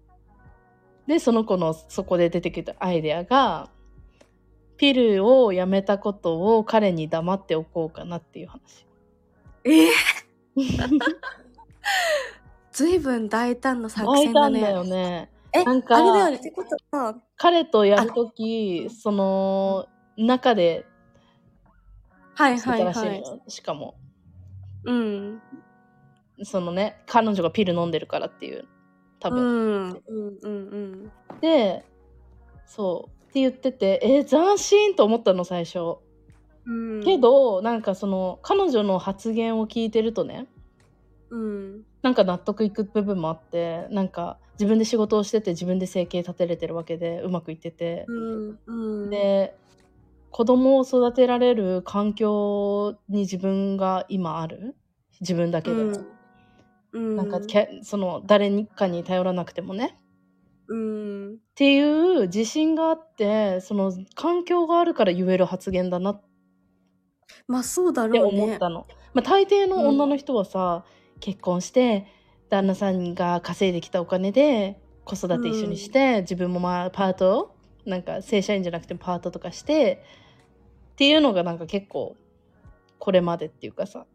[1.06, 3.70] で、その子のそこで出てきたアイデアが、
[4.76, 8.87] ピルをやめたことを彼に黙っておこうかなっていう話。
[9.64, 10.98] えー？
[12.72, 14.61] ずいぶん大胆な作戦だね。
[14.61, 15.30] たんだよね。
[15.61, 16.37] え、なんかあれだよね。
[16.37, 20.87] ってことは、彼とやるとき、その、中で
[22.37, 23.19] はいはいはい。
[23.19, 23.40] よ。
[23.49, 23.97] しかも、
[24.85, 25.42] うん。
[26.42, 28.66] そのね、彼女がピル飲んでるからっていう、
[29.21, 29.88] 多う分。
[29.88, 30.03] ん。
[30.07, 30.77] うんうんう
[31.38, 31.40] ん。
[31.40, 31.83] で、
[32.66, 33.31] そう。
[33.31, 35.97] って言ってて、えー、斬新と思ったの、最初。
[36.66, 40.47] うん、け、ど、なんかその、彼女の発言を聞いてるとね、
[41.31, 41.83] うん。
[42.03, 48.59] なんか納得いく部分もあって、なんか自分で仕事をしてて自分で生計立てれてるわけでうまくいってて、うん。
[48.66, 49.11] うん。
[49.11, 49.55] で
[50.31, 54.77] 子供を育てられる環境に自分が今ある？
[55.21, 55.99] 自分だけでも、
[56.92, 59.99] うん、なんかけその誰かに頼らなくてもね
[60.69, 61.35] うん。
[61.35, 66.23] っていう自信があってその環境があるから言える発言だなっ
[67.49, 68.42] まあそうだてろうね。
[68.42, 68.87] 思ったの。
[69.14, 70.85] まあ、大抵の女の人はさ、
[71.21, 72.07] 結婚して
[72.48, 77.54] 旦那さんが稼いできたお金で子育て一緒にして、自分もまあパート
[77.85, 80.02] なんか正社員じゃなくてもパートとかして
[80.92, 82.16] っていうのがなんか結構
[82.98, 84.06] これまでっていうかさ、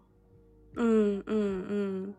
[0.76, 2.16] うんうんうん。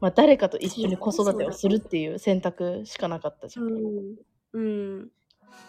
[0.00, 3.66] まあ、誰かと一緒に子育てをするっていう選択しかなかったじゃん。
[3.66, 4.16] うん。
[4.52, 5.08] うん。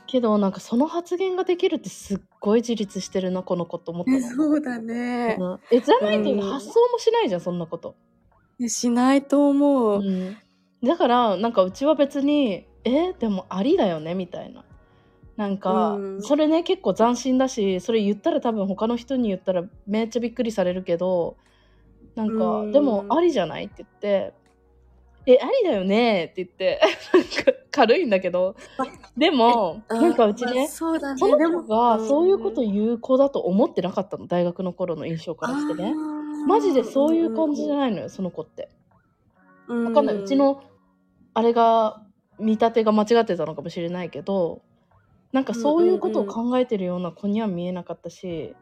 [0.07, 4.11] けどなんかその発言ができるってすっごい自立してるなこの子と思った。
[4.35, 5.37] そうだね。
[5.39, 7.95] うんえじゃないとうん発想もしないじゃんそんなこと。
[8.69, 9.99] しないと思う。
[9.99, 10.37] うん、
[10.83, 14.63] だからなんかうちは別にえでもありだよねみたいな。
[15.35, 16.21] なんか、うん。
[16.21, 21.37] それね結構斬新だしそれ言ったら多分他の人に言ったらめっちゃびっくりされるけど
[22.15, 22.71] なんか、うん。
[22.71, 24.33] でもありじゃないって言って
[25.25, 26.81] えありだよねって言って
[27.13, 28.55] なんか軽いんだけど。
[29.17, 30.67] でもなんかうちまあね。
[30.67, 35.93] その子がそういうこと言う子だと思ってなかったの大学の頃の印象からしてね
[36.47, 38.69] マジでそういう感じじゃないのよその子って。
[39.67, 40.63] わわかんない、うちの
[41.33, 42.03] あれが
[42.39, 44.61] 見立てが間違ってたのかもしれないけど
[45.31, 48.55] なんかそういうことを考えてるような子には見えなかったし、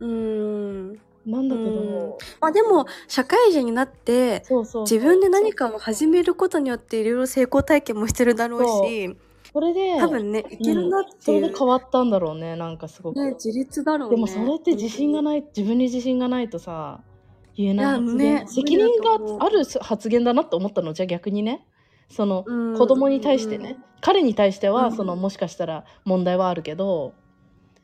[0.00, 0.92] うん。
[1.24, 1.74] なんだけうん。
[1.74, 4.42] ど、まあでも社会人になって
[4.82, 9.16] 自分で何かを始めることによっていろいろ成功体験もしてるだろうし
[9.52, 14.16] それで多分ねいけるなっそていう、れで変わったんだろうねなんかすごく、ね、自立だろうね。
[14.16, 17.00] でもそれって自信がない自分に自信がないとさ
[17.54, 21.66] 言えないいやね責任がある発言だなって思ったのじゃあ逆にね。
[22.12, 22.78] そのうん。
[22.78, 24.92] 子供に対してね、彼に対しては、うん。
[24.96, 27.14] そのもしかしたら問題はあるけど、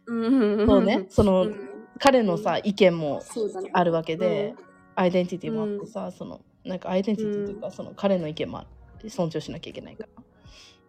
[0.07, 0.67] うん。
[0.67, 1.07] そうね。
[1.09, 1.57] その、うん。
[1.99, 3.23] 彼のさ意見も
[3.73, 4.55] あるわけで、
[4.95, 8.65] アイデンティティもあってさ、そのなんかアイデンティティというか、その彼の意見も
[9.09, 10.23] 尊重しなきゃいけないから。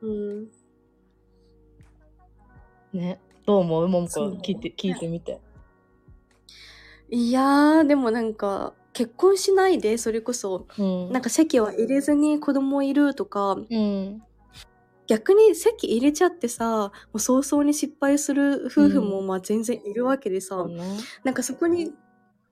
[0.02, 0.48] うん
[2.94, 3.20] ね。
[3.46, 3.88] どう思う？
[3.88, 5.40] ももこそう聞いて聞いてみて。
[7.10, 10.68] いやーでもなんか結婚しないでそれこそ。
[10.78, 11.12] うん。
[11.12, 13.54] なんか籍は入れずに子供いるとか。
[13.54, 14.22] うん。
[15.08, 20.84] 逆に籍入れちゃってさもう早々に失敗する夫婦もまあ全然いるわけでさ、そうね。
[21.24, 21.94] なんかそこに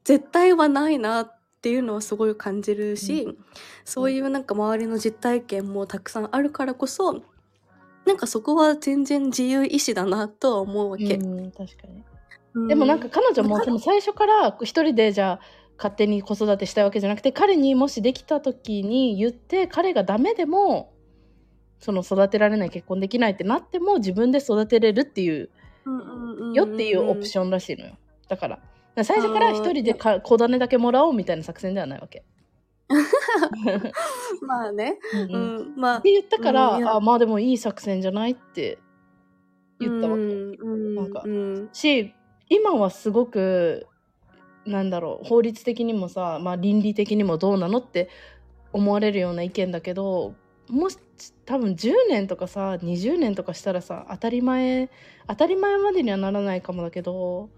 [0.03, 3.37] 絶対はないなっていうのはすごい感じるし、う
[3.85, 7.21] そういうなんか周りの実体験もたくさんあるからこそ
[8.07, 11.15] なんかそこは全然自由意志だなとは思うわけ。
[11.15, 12.03] うん確かに
[12.53, 15.39] うんでもなんか彼女もまあその最初から一人でじゃあ
[15.77, 20.93] 勝手に子育てしたいわけじゃなくて彼にもしできた時に言って彼がダメでも
[21.79, 25.49] その育てられない結婚できないってなっても自分で育てれるっていう
[26.53, 28.59] よっていうオプションらしいのよだから
[29.03, 32.23] 最初から一人でか子種だけもらおうみたいな作戦ではないわけ。
[34.41, 34.97] まあね。
[35.13, 35.73] うんううん。
[35.75, 36.01] まあ。
[36.01, 38.79] て言ったから、うんあまあでもいい作戦じゃないって
[39.79, 40.23] 言ったわけ。
[40.23, 42.13] なんかうんし
[42.49, 43.87] 今はすごく
[44.65, 48.09] なんだろう法律的にもさ、まあ、倫理的にもどうなのって
[48.73, 50.35] 思われるような意見だけど
[50.69, 50.97] もし
[51.45, 54.89] 多分10年とかさ20年とかしたらさ当たり前
[55.27, 57.49] 当たり前までにはならないかもだけど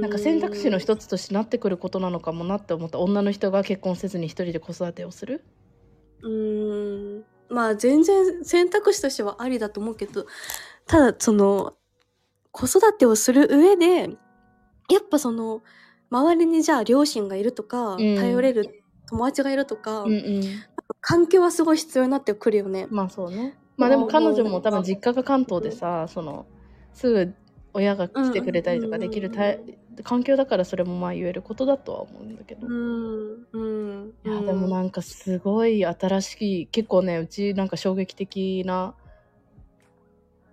[0.00, 5.44] なんか選択肢の一つとしてなってくることなのかもなって思った女の人が結婚せずに一人で子育てをする？
[6.22, 10.26] うんまあ全然選択肢としてはありだと思うけど
[10.86, 11.74] ただその
[12.52, 14.10] 子育てをする上で
[14.88, 15.62] やっぱその
[16.10, 20.42] 周りにじゃあ両親がいるとか、うん頼れる友達がいるとか、うんうん
[21.02, 22.86] 環境はすごい必要になってくるよね。
[22.90, 23.56] まあそうね。
[23.76, 26.46] まあでも彼女も多分実家が関東でさ、その
[26.92, 27.34] すぐ
[27.72, 29.40] 親が来てくれたりとかできるた
[30.02, 32.66] 環境だからそれもまあ言えることだとは思うんだけど。
[32.66, 38.94] いうんうんやでもなんかすごい新しい結構ねうちなんか衝撃的な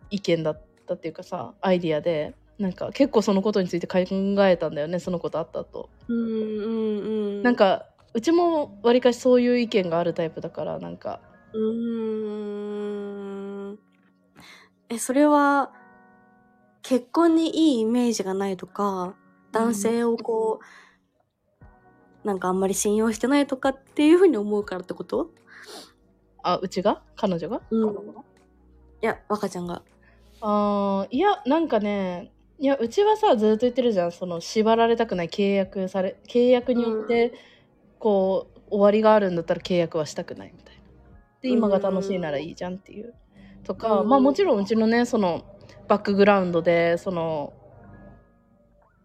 [0.09, 5.89] 意見だったっていうかさアイディアでなんか結構そのことについて考えたんだよねそのことあった後。
[6.07, 6.99] うんうん
[7.39, 11.21] うんなんかうちもわりかしそういう意見があるタイプだからなんか
[11.53, 12.53] うー
[13.73, 13.79] ん。
[14.89, 15.71] え、それは、
[16.87, 19.13] 結婚にいいイメージがないとか、
[19.51, 20.61] 男性をこ
[22.23, 25.31] う、なんかあんまり信用してないとかっていうふうに思うからってこと？
[26.43, 27.01] あうちが？
[27.17, 27.61] 彼女が？
[27.71, 27.89] うん。
[27.89, 27.93] い
[29.01, 29.81] や、若ちゃんが。
[30.39, 34.11] あーいやなんかねいやうちはさずっと言ってるじゃん。
[34.13, 37.33] その縛られたくない契約され契約によって、
[37.99, 40.81] こう終わりがあるんだったら契約はしたくないみたいな。
[41.41, 43.13] で今が楽しいならいいじゃんっていう。
[43.65, 44.07] とか、うん。
[44.09, 45.43] まあもちろんうちのねその
[45.87, 47.53] バックグラウンドでその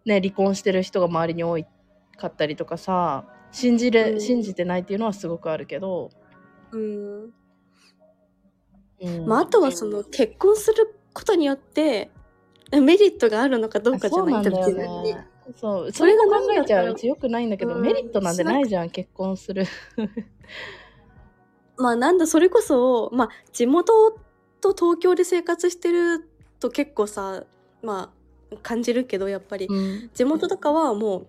[0.05, 1.66] ね離婚してる人が周りに多い
[2.16, 4.21] かったりとかさ信じれ、うん。
[4.21, 6.11] 信じてないっていうのはすごくあるけど、
[6.73, 7.33] うん。
[9.01, 9.27] うん。
[9.27, 12.11] まあ、あとはその、結婚することによって、
[12.73, 15.29] メリットがあるのかどうかじゃないそうなんだよね。
[15.57, 17.83] そう、そそれが考えちゃううちよくないんだけど、うん。
[17.83, 19.66] メリットなんてないじゃん、結婚する。
[21.77, 23.92] まあなんだそれこそまあ地元
[24.61, 26.31] と東京で生活してる
[26.62, 27.44] と結構さ
[27.83, 28.12] ま
[28.53, 30.11] あ感じるけどやっぱりうん。
[30.14, 31.27] 地元とかはもう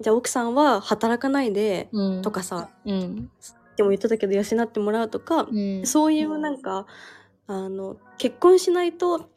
[0.00, 2.22] じゃあ奥さんは働かないでうん。
[2.22, 3.30] とかさうん。
[3.76, 5.86] でも言ってたけど養ってもらうとかうん。
[5.86, 6.86] そういうなんか
[7.46, 9.28] あの結婚しないと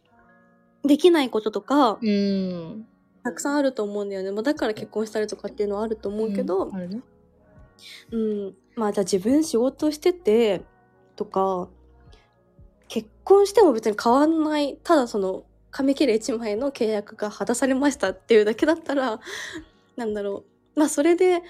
[0.83, 2.87] できないこととかうん。
[3.23, 6.71] たくさんあると思うんだよね、まあ、だから結婚したりとかっていうのはあると思うけど。
[8.11, 10.61] うん、まあじゃあ自分仕事してて
[11.15, 11.82] とか結
[13.23, 19.19] 婚しても別に変わんないただその紙切れ1枚の契約が果たされましたっていうだけだったら
[19.97, 20.43] なんだろ
[20.75, 21.41] うまあそれで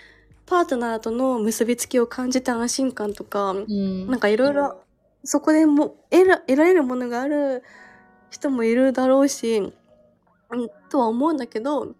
[0.45, 4.07] パートナーとの結びつきを感じて安心感とか、うん。
[4.07, 4.83] なんかいろいろ
[5.23, 7.63] そこでも得ら得られるものがある
[8.29, 9.71] 人もいるだろうし、うん、
[10.89, 11.95] とは思うんだけど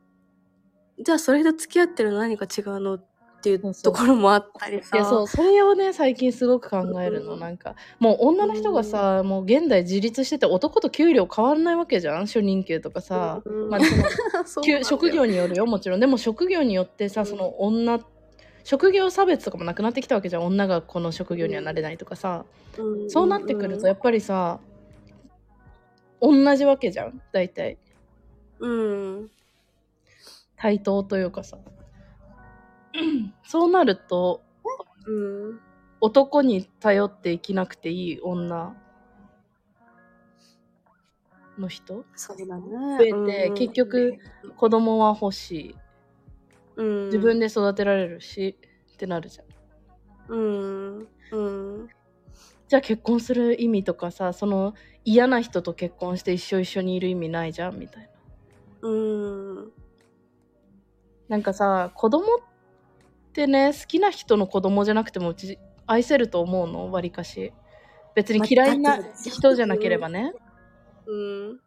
[1.00, 3.06] じゃあそれと付き合ってるの何か違うのっ
[3.44, 4.96] ていうところもあったりさ。
[4.96, 7.40] いやそうそれをね最近すごく考えるの、うん。
[7.42, 12.26] なんかもう女の人がさ、もう現代自立してて男と給料変わんないわけじゃん？
[12.26, 13.82] 初任給とかさ、うんまあ、
[14.48, 16.00] その職業によるよもちろん。
[16.00, 18.00] でも職業によってさその女
[18.64, 20.46] 職業差別とかもなくなってきたわけじゃん。
[20.46, 22.46] 女がこの職業にはなれないとかさ、
[22.78, 23.10] うん。
[23.10, 24.60] そうなってくるとやっぱりさ
[26.22, 27.78] 同じわけじゃん大体。
[28.60, 29.30] うん。
[30.56, 31.58] 対等というかさ
[33.44, 34.44] そうなると
[35.06, 35.60] うん
[36.02, 38.76] 男に頼って生きなくていい女
[41.58, 42.64] の人そうだね。
[42.98, 44.18] 増えて結局
[44.58, 45.76] 子供は欲しい。
[46.76, 47.06] うん。
[47.06, 48.58] 自分で育てられるし、
[48.94, 50.36] ってなるじゃん。
[50.36, 51.08] うん。
[51.32, 51.90] うん。
[52.68, 54.74] じゃあ結婚する意味とかさその
[55.06, 58.04] 嫌な人と結婚して一生一緒にいる意味ないじゃんみたい
[58.82, 58.90] な。
[58.90, 58.92] う
[59.68, 59.72] ん。
[61.28, 62.40] なんかさ子供っ
[63.34, 66.92] てね好きな人の子供じゃなくてもうち愛せると思うの？
[66.92, 67.52] わりかし。
[68.16, 70.34] 別に嫌いな人じゃなければね。
[71.08, 71.60] うん。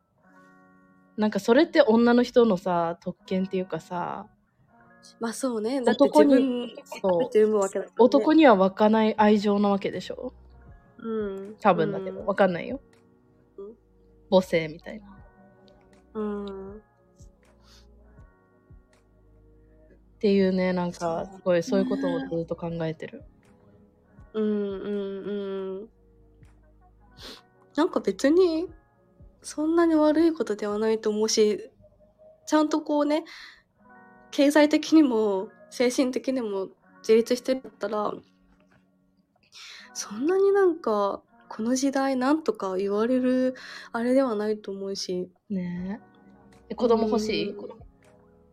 [1.17, 4.27] なんかそれって女の人のさ特権っていうかさ
[5.19, 5.83] まあそうね。
[5.83, 10.33] だって男に自分そう男には湧かない愛情なわけでしょ？
[10.99, 11.57] うん。
[11.61, 12.81] 多分だけど、わかんないよ。
[13.59, 13.75] うん。
[14.31, 15.19] 母性みたいな。
[16.15, 16.83] うん
[20.27, 23.23] っていうねなんかすごいそういうことをずっと考えてる。
[24.35, 24.55] うんうん
[25.79, 25.89] うん。
[27.77, 28.67] なんか別に
[29.41, 31.71] そんなに悪いことではないと思うし
[32.45, 33.23] ちゃんとこうね
[34.33, 36.71] 経済的にも精神的にも
[37.03, 38.13] 自立してるんだったら
[39.95, 43.55] そんなになんかこの時代なんとか言われる
[43.93, 45.31] あれではないと思うし。
[45.49, 46.01] ね。
[46.69, 47.51] え子供欲しい？
[47.51, 47.57] うん。
[47.57, 47.76] 子供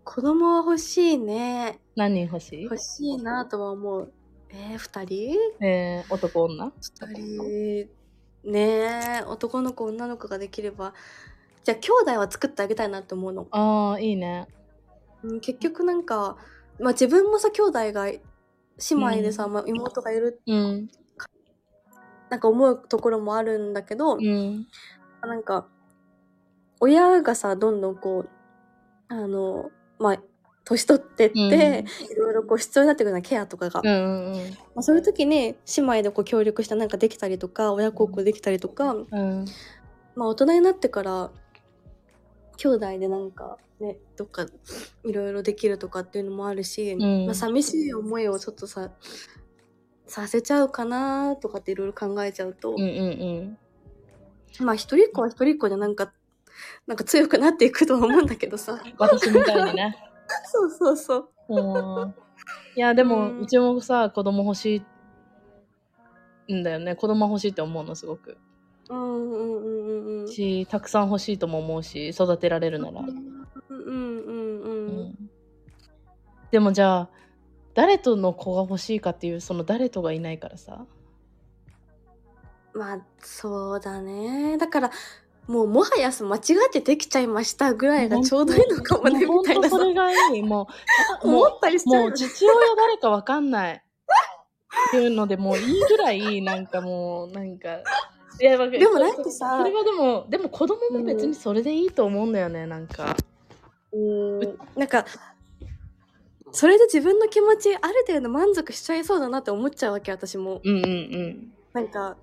[0.05, 1.79] は欲しいね。
[1.95, 2.63] 何人欲しい？
[2.63, 4.11] 欲しいなとは思う。
[4.49, 5.65] えー、2人？
[5.65, 6.71] えー、男女？
[6.79, 7.89] 二人。
[8.43, 8.59] ね
[9.21, 10.93] え男の子女の子ができれば。
[11.63, 14.47] じゃあ兄弟は作ってあげたいなって思うの、ああいいね。
[15.23, 16.35] うん、結局なんか、
[16.77, 18.19] まあ、自分もさ兄弟が姉
[18.91, 20.89] 妹でさ、まあ、妹がいるうん。
[22.29, 24.67] なんか思うところもあるんだけど、うん。
[25.21, 25.67] なんか
[26.81, 28.29] 親がさどんどんこう
[29.07, 29.71] あの
[30.03, 30.19] まあ
[30.65, 39.45] 年取ってって、いろいろこう必要になってくるようなケアとかが、うんうんまあ、そういう時に姉妹でこう協力してなんかできたりとか親孝行できたりとか、うん。
[40.15, 41.31] まあ大人になってから
[42.57, 44.45] 兄弟でなんかねどっか
[45.05, 47.25] いろいろできるとかっていうのもあるし、ん。
[47.25, 48.91] まあ、寂しい思いをちょっとさ
[50.05, 53.57] させちゃうかなとかっていろいろ考えちゃうと、うんうん
[54.59, 54.65] うん。
[54.65, 56.13] まあ一人っ子は一人っ子でなんか
[56.87, 59.97] なんか強くなっていくとは思うんだけどさ私みたいにね
[60.51, 62.13] そうそうそううん
[62.75, 64.83] いや、でも、うちもさ、子供欲し
[66.47, 66.95] いんだよね。
[66.95, 68.37] 子供欲しいって思うの、すごく。
[68.89, 70.27] うんうんうんうんうん。
[70.27, 73.01] し、たくさん欲しいとも思うし、育てられるなら。
[73.01, 73.07] うん
[73.69, 75.09] うんうんううん。
[75.09, 75.29] ん
[76.51, 77.09] でもじゃあ、
[77.73, 80.85] 誰との子が欲しいかっていう、その誰とがいないからさ。
[82.73, 84.57] まあ、そうだね。
[84.57, 84.91] だから、
[85.47, 86.41] もうもはや間違っ
[86.71, 90.41] てできちゃいましたぐらいがちょうどいいのかもね、みたいなそれがいい。
[90.41, 90.69] も
[91.23, 93.83] う、 思もったりしちゃうう、もう父親誰かわかんない。
[94.87, 97.79] っていうので、もういいぐらい、なんかもう、なんか。
[98.39, 103.15] いや、でもなんかさそれはでも、でも子供も別にそれでいいと思うんだよね、なんか。
[103.91, 104.39] うん
[104.75, 105.05] なんか、
[106.51, 110.61] それで自分の気持ちある程度満足しちゃいそうだなって思っちゃうわけ、私も。
[110.63, 111.53] うんうんうん。
[111.73, 112.17] なんか、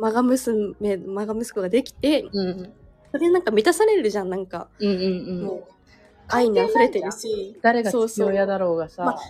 [0.00, 2.72] マガ娘、マガ息子ができて、うん
[3.12, 4.68] それなんか満たされるじゃん、なんか。
[4.78, 5.44] うんうんうん。
[5.44, 5.64] もう、
[6.28, 7.58] 愛に溢れてるし。
[7.60, 9.02] 誰がそうそう父親だろうがさ。
[9.04, 9.20] まあ、た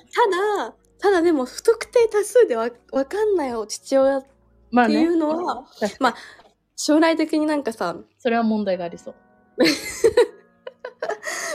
[0.69, 4.27] だ、ただでも不特定多数でわわかんない父親っ
[4.71, 5.17] まあねていう。
[5.17, 6.15] のは、確かにまあ
[6.77, 9.15] 将来的になんかさ、それは問題がありそう。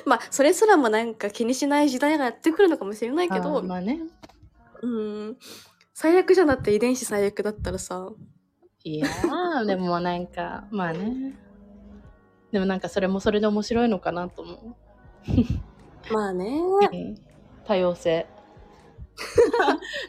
[0.06, 4.00] まあそれすらもなんか気にしない時代がやってくるのかもしれないけあど、ーまあね。
[4.82, 5.38] うん、
[5.94, 8.10] 最悪じゃなって遺伝子最悪だったらさ、
[8.86, 11.34] いやー、でもなんか、まあね。
[12.52, 16.14] でもなんかそれもそれで面白いのかなと思う。
[16.14, 16.62] まあね、
[16.92, 17.16] うん
[17.66, 18.28] 多様性。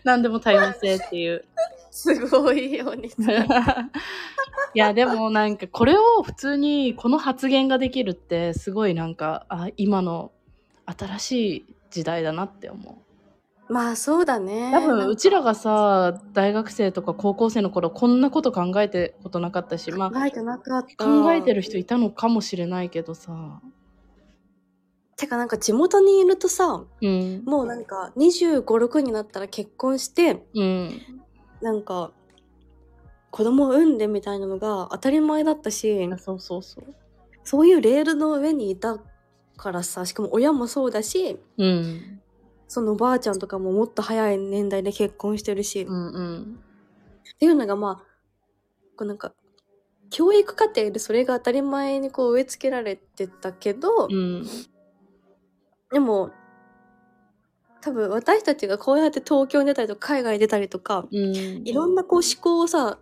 [0.04, 1.46] 何でも多様性っていう。
[1.90, 3.16] すごいようにさ。
[4.74, 10.32] いや、でもなんかこれを普通にこの発言ができるってすごいなんか、あ、今の
[10.84, 13.05] 新しい時代だなって思う。
[13.68, 14.70] まあそうだね。
[14.72, 21.04] 多分うちらががさ、大学生とか高校生の頃こんなこと考えてことなかったし、まあ考えてなかった。
[21.04, 23.60] 考えてる人いたのかもしれないけどさ。
[25.16, 27.42] てかなんか地元にいるとさ、うん。
[27.44, 31.02] もうなんか25、6になったら結婚して、うん。
[31.60, 32.12] なんか
[33.30, 36.84] 子供を産んでみたいなのが当たり前だったし、そうそうそう。
[37.44, 38.98] そういうレールの上にいた
[39.56, 42.20] からさ、しかも親もそうだし、うん。
[42.68, 46.60] そのおばあちゃんとかももっと早い年代で結婚してるし、っうんうん。
[47.38, 48.04] ていうのがまあ、
[48.96, 49.32] こうなんか、
[50.10, 54.46] 教育過程でそれが当たり前にこう植え付けられてたけど、うん。
[55.90, 56.30] でも、
[57.80, 61.34] 多分私たちがこうやって東京に出たりとか海外に出たりとか、うん。
[61.64, 62.98] いろんなこう思考をさ、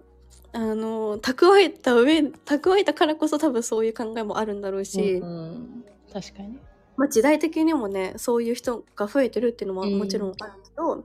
[0.52, 6.58] あの、蓄えた上、蓄えたからこそ多分そういう考えもあるんだろうし、うんうん確かに。
[6.96, 9.98] まあ時代的にもね、そういう人が増えてるっていうのもうん。
[9.98, 11.04] もちろんあるけど、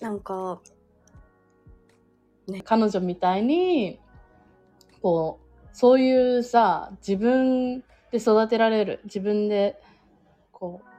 [0.00, 0.60] なんか、
[2.64, 3.98] 彼女みたいに、
[5.02, 7.80] こう、そういうさ、自分
[8.10, 9.80] で育てられる、自分で、
[10.52, 10.96] こう、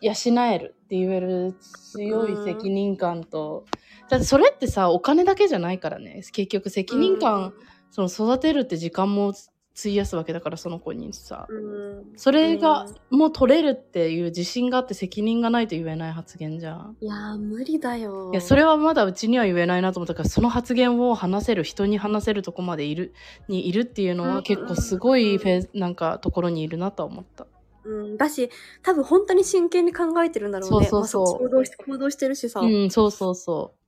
[0.00, 0.12] 養
[0.52, 3.64] えるって言える強い責任感と、
[4.08, 6.22] だってそれってさ、お金だけじゃないからね。
[6.32, 7.54] 結局責任感、
[7.90, 9.32] その育てるって時間も
[9.78, 11.46] 費やすわけだから、その子にさ。
[11.48, 16.96] うん、それが、もう取れるっていう自信があって責任がないと言えない発言じゃん。
[17.00, 18.30] いやー無理だよ。
[18.32, 23.14] いや、それはまだうちには言えないなと思ったから、その発言を話せる、人に話せるとこまでいる、
[23.48, 27.46] にいるっていうのうんは結構すごいフェーズ、なんかところにいるなとは思った。
[27.84, 28.50] うん、だし、
[28.82, 30.86] 多分本当に真剣に考えてるんだろうね。
[30.86, 32.60] そうそうそうまあ行動し行動してるしさ。
[32.60, 33.81] しうん、そうそうそう。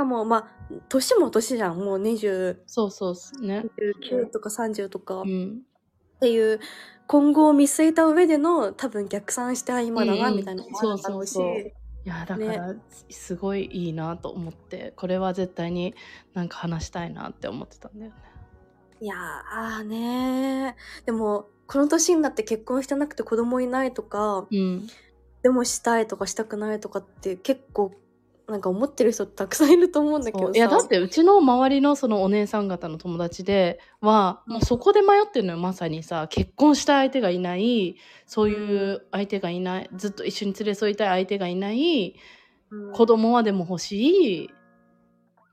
[0.00, 1.78] かも、まあ、年も年じゃん。
[1.78, 3.64] もう20、そうそうっすね。
[4.02, 5.20] 29とか30とか。
[5.20, 5.62] っうん。
[6.20, 6.60] ていう、
[7.06, 11.32] 今後を見据えた上での多分逆算して、あ今だな、みたいなのもあるんだろうし。
[11.32, 11.72] そうそうそう
[12.02, 12.74] いや、だから、
[13.10, 15.94] すごいいいなと思って、これは絶対に
[16.32, 18.16] なんか話したいなって思ってたんだよね。
[19.02, 21.06] いやー、あーねー。
[21.06, 24.86] でも、この年になって結婚してなくて子供いないとか、うん。
[25.42, 27.92] でもしたいとかしたくないとかって結構、
[28.50, 36.26] なんか思ってる人たくさんいると思うんだけどいやだってうちの周りのそのお姉さん方の友達では、もうそこで迷ってるのよまさにさ。
[36.28, 37.96] 結婚したい相手がいない。
[38.26, 39.90] そういう相手がいない。
[39.96, 42.14] ずっと一緒に連れ添いたい相手がいない。
[42.70, 42.92] うん。
[42.92, 44.50] 子供はでも欲しい。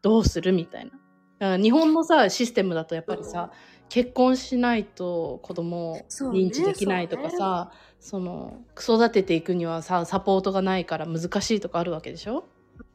[0.01, 0.91] どうするみたいな。
[0.91, 3.51] だから日本のさシステムだとやっぱりさ
[3.89, 12.45] 結婚しないと子供をそうね認知できないとかさそ,、の育てていくにはさサポートがないから難しいとかあるわけでしょ？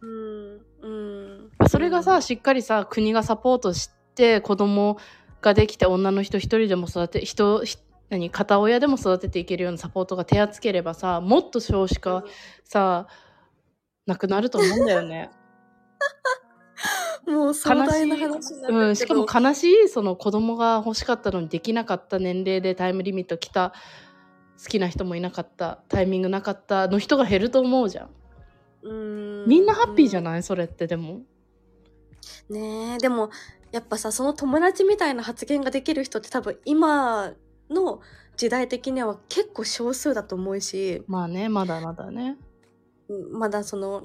[0.03, 0.61] うん。
[0.83, 0.89] う
[1.65, 1.69] ん。
[1.69, 4.99] それがさ、しっかりさ国がサポートして子供
[5.41, 7.79] ができて女の人一人でも育て人ひ
[8.11, 12.25] 何片親でも育てていけるようなサポートが手厚ければさもっと少子化
[12.65, 13.07] さ
[14.07, 15.31] なくなると思うんだよね。
[17.27, 23.73] もう壮大な話になうん、しかも悲しいその子供が欲しかったのにできなかった年齢でタイムリミット来た。
[24.63, 25.81] 好きな人もいなかった。
[25.89, 26.87] タイミングなかった。
[26.87, 28.11] の人が減ると思うじゃん
[28.83, 29.45] うん。
[29.47, 30.43] みんなハッピーじゃいない？
[30.43, 31.23] それってでも。
[32.49, 33.31] ねえでも
[33.73, 37.33] やっぱさその友達みたいな発言ができる人って多分今
[37.71, 38.01] の
[38.37, 41.03] 時代的には結構少数だと思うし。
[41.07, 42.37] まあねまだまだね。
[43.09, 44.05] うんまだその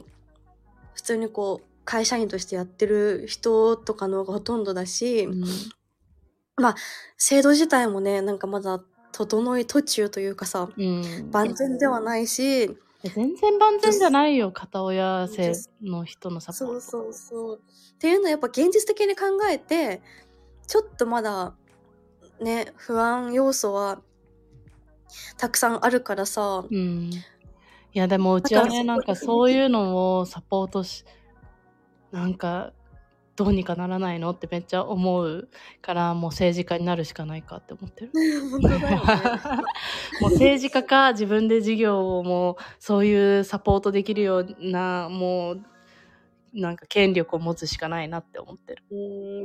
[0.93, 5.45] 普通にこう会社員としてやってる人とかの方がほとんどだし、うん。
[7.17, 11.30] 制度自体もねなんかまだ整い途中というかさうん。
[11.32, 12.75] 万全ではないし
[13.09, 16.65] 全然万全じゃないよ片親制の人のサポート。
[16.65, 17.61] そうそうそう。
[17.95, 20.01] っていうのはやっぱ現実的に考えて
[20.67, 21.55] ちょっとまだ
[22.41, 24.01] ね不安要素は
[25.37, 26.65] たくさんあるからさ。
[26.69, 27.11] うん。
[27.93, 31.03] いやでもうちはねなんかそういうのをサポートし
[32.11, 32.73] なんか
[33.38, 34.31] どうにかならないの？
[34.31, 35.47] ってめっちゃ思う
[35.81, 38.11] からもう政治家になるしかないかって思ってる
[38.51, 38.95] 本当だよね
[40.19, 45.61] もう政治家か自分で事業をもうそういうサポートできるようなもう
[46.53, 48.83] なんか権力を持つしかないなって思ってる。
[48.91, 48.95] う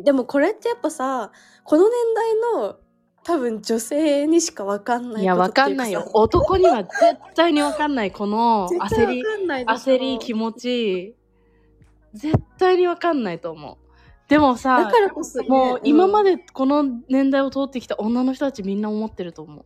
[0.01, 1.31] んでもこれってやっぱさ
[1.63, 2.77] この年代の
[3.25, 6.11] 多分女性にしか分かんないいや、わかんないよ。
[6.13, 6.97] 男には絶
[7.37, 8.11] 対にわかんない。
[8.11, 11.15] この焦り、焦り、気持ち、
[12.15, 13.82] 絶対にわかんないと思う。
[14.33, 19.65] でもださか、らこそね、もう今まで、でこの年代を通ってきた女の人たちみんな思ってると思う。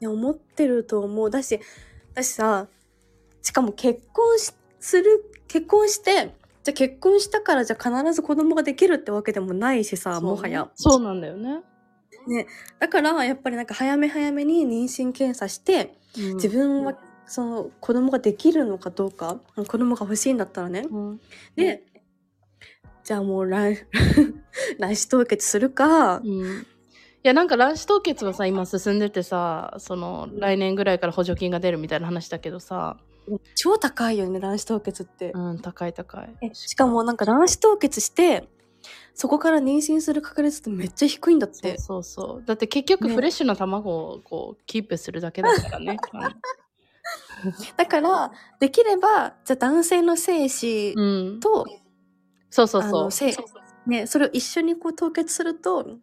[0.00, 1.30] いや思ってると思う。
[1.30, 1.60] だし
[2.14, 2.66] だしさ
[3.42, 10.70] しかも結婚しする結婚してじゃあ結婚したからじゃあ必ず子供ができるってわけでもないしさもはや。
[10.74, 11.62] そうなんだよね。
[12.78, 16.34] だからやっぱりなんか早め早めに妊娠検査してうん。
[16.36, 16.96] 自分は
[17.26, 20.86] その子供ができるのかどうか子供が欲しいんだったらね。
[20.90, 21.20] うん。
[21.56, 21.84] で
[23.04, 23.76] じゃあもう卵
[24.78, 26.18] 卵子凍結するか。
[26.18, 26.66] うん。
[27.22, 32.98] いやなんか卵子凍結はさ今進んでてさその来年ぐらいから補助金が出るみたいな話だけどさ。
[33.54, 36.34] 超高いよね卵子凍結って、うん高い高い。
[36.42, 38.48] えしかもなんか卵子凍結して
[39.14, 41.78] そこから妊娠する確率ってめっちゃ低いんだって。
[41.78, 43.14] そうそうだって結局ね。
[43.14, 45.98] フレッシュな卵をこうキープするだけだからね
[47.76, 51.40] だからできればじゃあ男性の精子うん
[52.54, 53.04] と、あそうそうそう。
[53.04, 53.34] の精
[53.86, 55.98] ね、それを一緒にこう凍結すると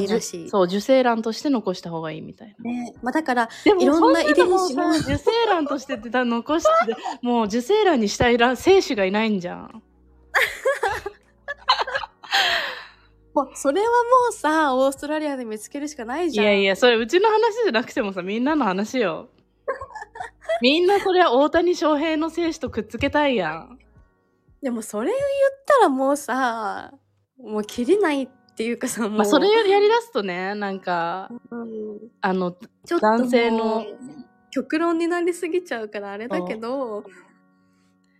[0.00, 0.50] いいらしい。
[0.50, 2.70] そう受精卵として残した方がいいみたいな。
[2.70, 6.96] ねまあ、だからいろんな遺伝子のさ受精卵としてってだ残して
[7.26, 9.82] もう受精卵にしたいら精子がいないんじゃん。
[13.34, 13.92] もうそれはも
[14.30, 16.44] うさオーストラリアで見つけるしかないじゃん。
[16.44, 19.30] いやいやそれうちの話じゃなくてもさみんなの話よ。
[20.60, 23.78] みんなそれは大谷翔平の精子とくっつけたいやん
[24.62, 26.92] でもそれを言ったらもうさ
[27.38, 31.98] もう切れないっていうかさもう、まあそれやりだすとねなんかうん。
[32.20, 33.84] あのちょっと男性の
[34.50, 37.04] 極論になりすぎちゃうからあれだけど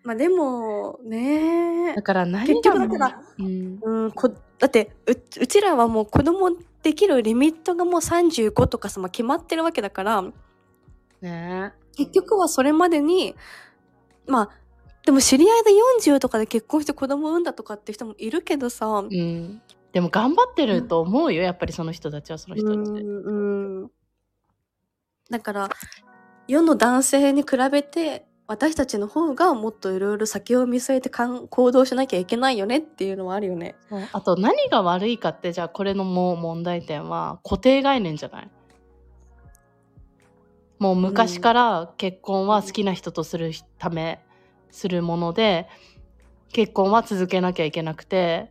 [0.04, 1.94] まあでもね。
[1.94, 3.78] だから何結が局だからうん。
[3.80, 4.28] うんこ
[4.58, 6.50] だってううちらはもう子供
[6.82, 10.24] できるリミットがもう35とかさ、まあ、決まってるわけだから
[11.20, 11.72] ね。
[11.96, 13.36] 結局はそれまでに
[14.26, 14.61] まあ
[15.04, 19.62] でも知り合いで40とかで結婚して子供産んだとかって人もいるけどさ、うん。
[19.92, 23.00] でも頑張ってると思うよやっぱりその人たちはその人たちで。
[23.00, 23.82] うん。
[23.82, 23.90] うん
[25.30, 25.70] だから
[26.46, 33.76] 世の男性に比べて私たちの方がもっといろいろ先を見据えてかん行動しなきゃいけないよねっていうのはあるよね。
[34.12, 38.50] あと何が悪いかってじゃあこれのもう問題点は固定概念じゃない？
[40.78, 44.22] もう昔から結婚は好きな人とするため
[44.72, 45.68] するもので
[46.52, 48.50] 結婚は続けなきゃいけなくて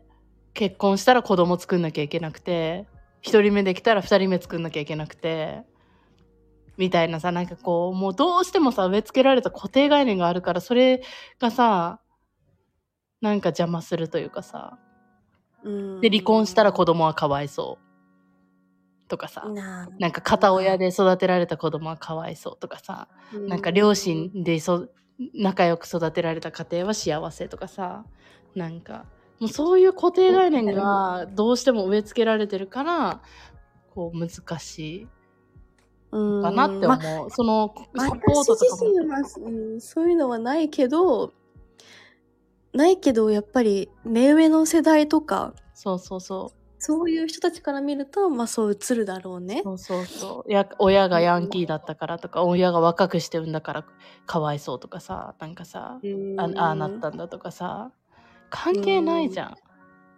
[0.53, 2.87] 結婚したら子供作んなきゃいけなくて
[3.23, 5.63] 1人目できたら2人目作んなきゃいけなくて
[6.77, 11.03] みたいなさなんかこうもうどうしてもさ植え付けられた固定概念があるからそれ
[11.39, 11.99] がさ
[13.19, 14.79] なんか邪魔するというかさ
[15.63, 16.01] うん。
[16.01, 17.91] で離婚したら子供はかわいそう。
[19.07, 24.87] とかさななんか片親で育てられた子供はかわいそうとかさなんか両親でそ
[25.33, 28.05] 仲良く育てられた家庭は幸せとかさ
[28.55, 29.05] なんか
[29.39, 33.21] もうそういう固定概念がどうしても植え付けられてるから
[33.93, 35.07] こう難しい
[36.11, 38.81] うんかなってま思う、そのあサポートとかも。
[38.81, 41.33] 私自身は、うん、そういうのはないけど
[42.73, 49.61] ないけどやっぱり目上の世代とかそうそうそうそういう人たちから見るとまあそう映るだろうね。
[49.63, 53.85] そうそうそうや親がヤンキーだったからとか親が若くして産んだから
[54.25, 55.99] かわいそうとかさなんかさ
[56.37, 57.91] あああなったんだとかさ
[58.49, 59.53] 関係ないじゃんい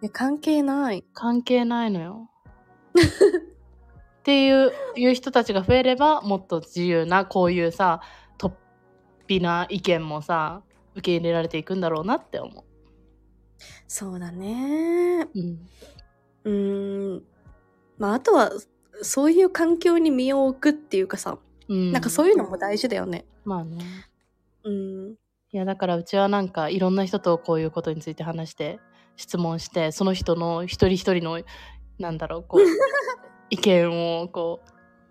[0.06, 1.04] や関係ない。
[1.12, 2.30] 関係ないのよ
[4.20, 8.00] っていういう人たちが増えればもっと自由なこういうさ
[8.38, 8.52] 突
[9.28, 10.62] 飛な意見もさ
[10.94, 12.64] 受け入れられていくんだろうなって思
[13.86, 15.28] そうだね。
[15.34, 15.38] う。
[15.38, 15.68] うん
[16.44, 17.22] うーん。
[17.98, 18.50] まあ、あとは、
[19.02, 21.38] そういう環境に身を置くっていうかさ、
[21.68, 23.24] うん、なんかそういうのも大事だよね。
[23.44, 23.78] まあね
[24.64, 25.14] うん。
[25.54, 28.80] いやだからうちはなんかいろんな人とこういうことについて話して
[29.16, 31.40] 質問してその人の一人一人の
[31.98, 32.62] なんだろうこう
[33.50, 34.62] 意見をこ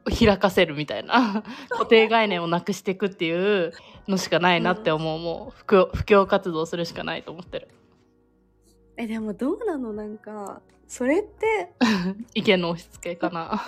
[0.05, 3.71] う開かせるみたいな 固定概念をなくしていくっていう
[4.09, 7.69] のしかないなって思う、もう布教布教活動するしかないと思ってる
[8.97, 9.93] え、でもどうなの？
[9.93, 11.73] なんか、それって、
[12.35, 13.61] 意見の押し付けかな。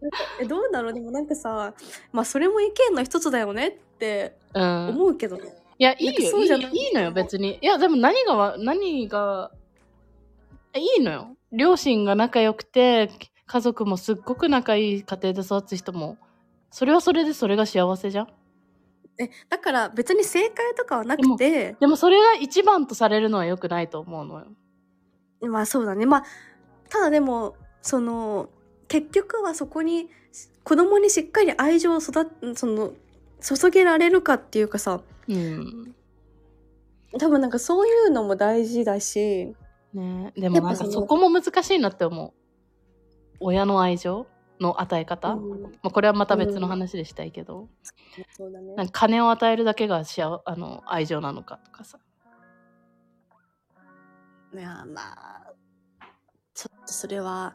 [0.40, 0.92] え、どうだろう？
[0.92, 1.74] でもなんかさ、
[2.12, 4.88] まあそれも意見の一つだよねってうん。
[4.90, 5.36] 思うけど。
[5.36, 5.54] ね。
[5.78, 6.12] いやいいよ。
[6.12, 7.58] いそうじゃないいのよ別に。
[7.60, 9.50] いやでも何がわ何が
[10.72, 11.36] えいいのよ。
[11.52, 13.10] 両親が仲良くて
[13.46, 16.16] 家族もすっごく仲いい家庭で育つ人も
[16.70, 18.28] それはそれでそれが幸せじゃん
[19.20, 24.46] え、だから別に正解とかはなくて、でもそれが一番とされるのは良くないと思うのよ。
[25.48, 26.06] まあそうだね。
[26.06, 26.24] まあ、
[26.88, 28.48] ただでも、その、
[28.88, 30.08] 結局はそこに、
[30.64, 32.92] 子供にしっかり愛情を育っ、その、
[33.40, 35.94] 注げられるかっていうかさ、うん。
[37.18, 39.54] 多分なんかそういうのも大事だし、
[39.92, 40.32] ね。
[40.36, 42.32] でもなんかそこも難しいなって思う。
[43.40, 44.26] 親の愛情
[44.60, 45.62] の与え方、うん。
[45.62, 47.68] まあ、これはまた別の話でしたいけど、
[48.36, 48.74] そうだね。
[48.74, 51.98] なんか金を与えるだけが幸あの愛情なのかとかさ。
[54.52, 55.52] いやまあ
[56.54, 57.54] ちょっとそれは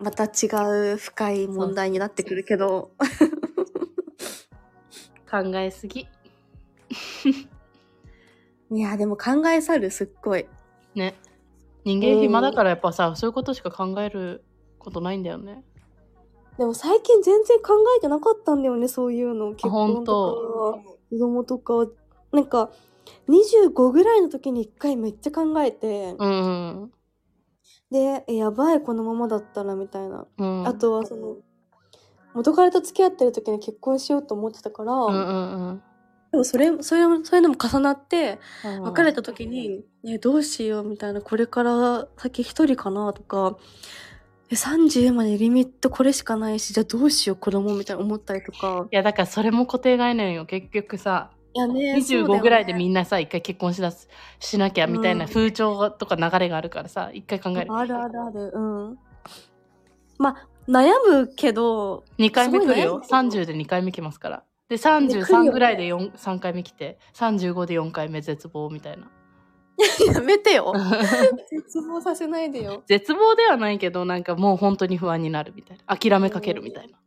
[0.00, 0.48] また違
[0.94, 2.92] う深い問題になってくるけど。
[5.30, 6.08] 考えすぎ。
[8.70, 10.46] いやでも考えさるすっごい。
[10.94, 11.14] ね。
[11.84, 14.44] 人間暇だからやっぱさ、そういうことしか考える
[14.78, 15.64] ことないんだよね
[16.58, 19.52] でも最近全然考えてなかったんだよねそういうの。
[19.52, 20.92] 結婚本とか。
[21.10, 21.86] 子供とか。
[22.32, 22.70] なんか
[23.28, 26.90] 25ぐらいの時に一回めっちゃ考えて、うん
[27.90, 30.66] でえやばいこのままだったらみたいな、うん。
[30.66, 31.36] あとはその
[32.34, 35.82] 元彼と付き合ってる時に結婚しようと思ってたから、うんうん。
[36.30, 38.82] でもそれそれそういうのも重なってうん。
[38.84, 41.20] 別れた時に、ね、どうしようみたいな。
[41.20, 43.58] これから先一人かなとか
[44.52, 48.86] え30までリミットこれしかないしじゃあどうしよう子供みたいな思ったりとか。
[48.90, 50.44] いやだからそれも固定概念よ。
[50.44, 55.30] 結局さいやね25ぐらいでみんんなさ一回結婚しだすしなきゃみたいなうん。
[55.30, 57.72] 風潮とか流れがあるからさ一回考える。
[57.74, 58.52] あるあるある。
[58.54, 58.98] うん。
[60.18, 63.02] まあ悩むけど2回目来るよ。
[63.02, 64.44] すごいね30で2回目来ますから。
[64.68, 69.10] で来るよ33ねぐらいで4 3回目来て35で4回目絶望みたいな
[70.12, 70.72] やめてよ。
[71.50, 72.82] 絶望させないでよ。
[72.86, 75.96] 絶望ではないけどなんかもう本当に不安になるみたいな。
[75.96, 76.98] 諦めかけるみたいな。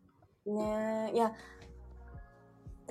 [0.54, 1.32] ねえいや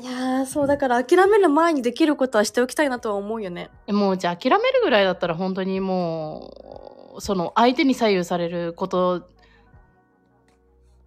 [0.01, 3.71] いやーそうだから諦める前にできることはしておきたいなとは思うよね。
[3.87, 9.29] でもうじゃあ諦めるぐらいだったら本当にもうその相手に左右されること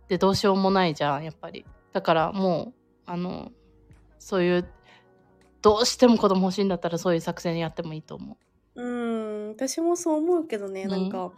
[0.08, 1.66] でどうしようもないじゃんやっぱり。
[1.92, 2.74] だからもう
[3.06, 3.52] あの
[4.20, 4.70] そういう
[5.62, 8.47] どうしても子供欲しいんだったらそういう作戦やってもいいと思う
[8.78, 10.90] うん私もそう思うけどね、うん。
[10.90, 11.32] なんか。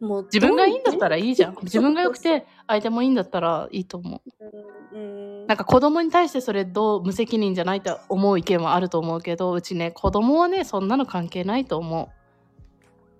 [0.00, 1.56] もう自分がいいんだったららいいじゃん。
[1.62, 4.96] 自分が良くて相手もいいんだったらいいと思う。
[4.96, 12.10] うんなんか子供に対してそれどう無責任じゃないと思う意見はあると思うけどうちね子供はねそんなの関係ないと思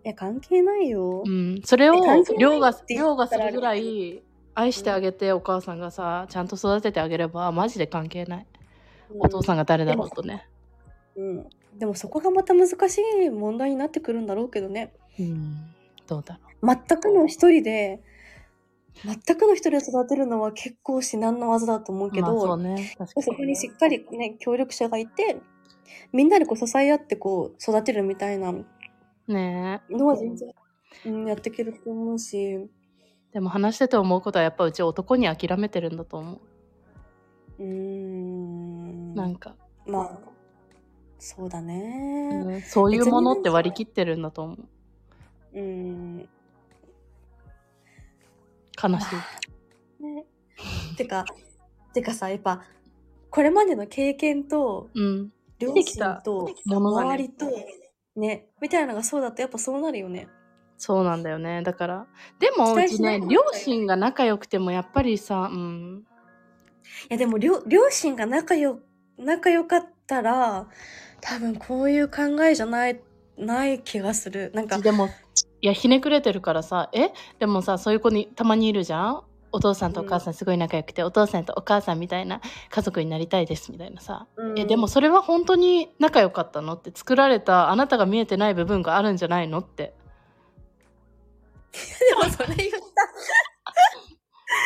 [0.04, 1.24] いや関係ないよ。
[1.26, 4.22] う、うん、それをえ関係ない凌駕って言ったら凌駕するぐらい
[4.54, 8.46] 愛してあげてお母さんがさちゃんと育ててあげればマジで関係ない。
[9.10, 9.20] うん。
[9.20, 10.48] お父さんが誰だろうとね
[11.18, 11.46] うん、
[11.76, 14.94] でもそこがまた難しい問題になってくるんだろうけどね。
[15.18, 15.74] うん。
[16.06, 18.00] どうだろ全くの一人で
[19.04, 22.94] 全くの一人で育てるのは結構至難の技だと思ううけど、まあそうね。
[22.96, 25.40] 確かそこにしっかりね協力者がいて
[26.12, 28.64] みんなでこう支え合ってこう育てるみたいなに
[29.26, 30.52] ねのは全然、
[31.06, 32.68] うん、やっていけると思うし。
[33.32, 36.40] でも話してて思うことはやっぱうち男に諦めてるんだと思
[37.58, 37.62] う。
[37.62, 39.12] ーん。
[39.12, 39.54] うなんか、
[39.86, 40.37] まあ
[41.18, 42.30] そうだね。
[42.44, 44.58] うんそういうものって割り切ってるんだと思う。
[45.54, 46.28] うん
[48.80, 49.04] 悲し
[50.00, 50.02] い。
[50.02, 50.24] ね。
[50.96, 51.24] てか
[51.92, 52.62] てかさやっぱ
[53.30, 55.32] これまでの経験とうん。
[55.58, 57.46] 両親と周りと
[58.14, 58.48] ね。
[58.60, 60.28] みたいなのがそうだとやっぱそうなるよね。
[60.76, 61.62] そうなんだよね。
[61.62, 62.06] だから
[62.38, 63.20] でもうちね。
[63.28, 66.04] 両親が仲良くてもやっぱりさうん。
[67.10, 68.78] いやでも両両親が仲よ
[69.18, 70.68] 仲良かったら
[71.20, 73.00] 多分こういう考えじゃない
[73.36, 74.50] ない気がする。
[74.54, 75.08] なんかでも
[75.60, 77.10] いやひねくれてるからさえ？
[77.38, 79.22] でもさそういう子にたまにいるじゃん？
[79.50, 89.94] お父さんとお母さんすごい仲良くて、お父さんとお母さんみたいな家族になりたいですみたいなさ、えでもそれは本当に仲良かったのって作られたあなたが見えてない部分があるんじゃないのって。
[91.72, 92.78] でもそれ言った、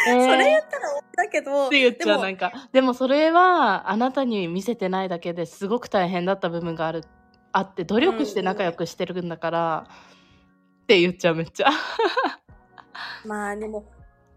[0.09, 2.69] えーそれ言ったらだけどって言っちゃうでもなんか。
[2.73, 7.05] でもそれはあなたに見せてないだけですごく大変だった部分がある
[7.53, 9.87] あって努力して仲良くしてるんだから、
[10.85, 11.71] って言っちゃうめっちゃ。
[13.27, 13.85] まあでも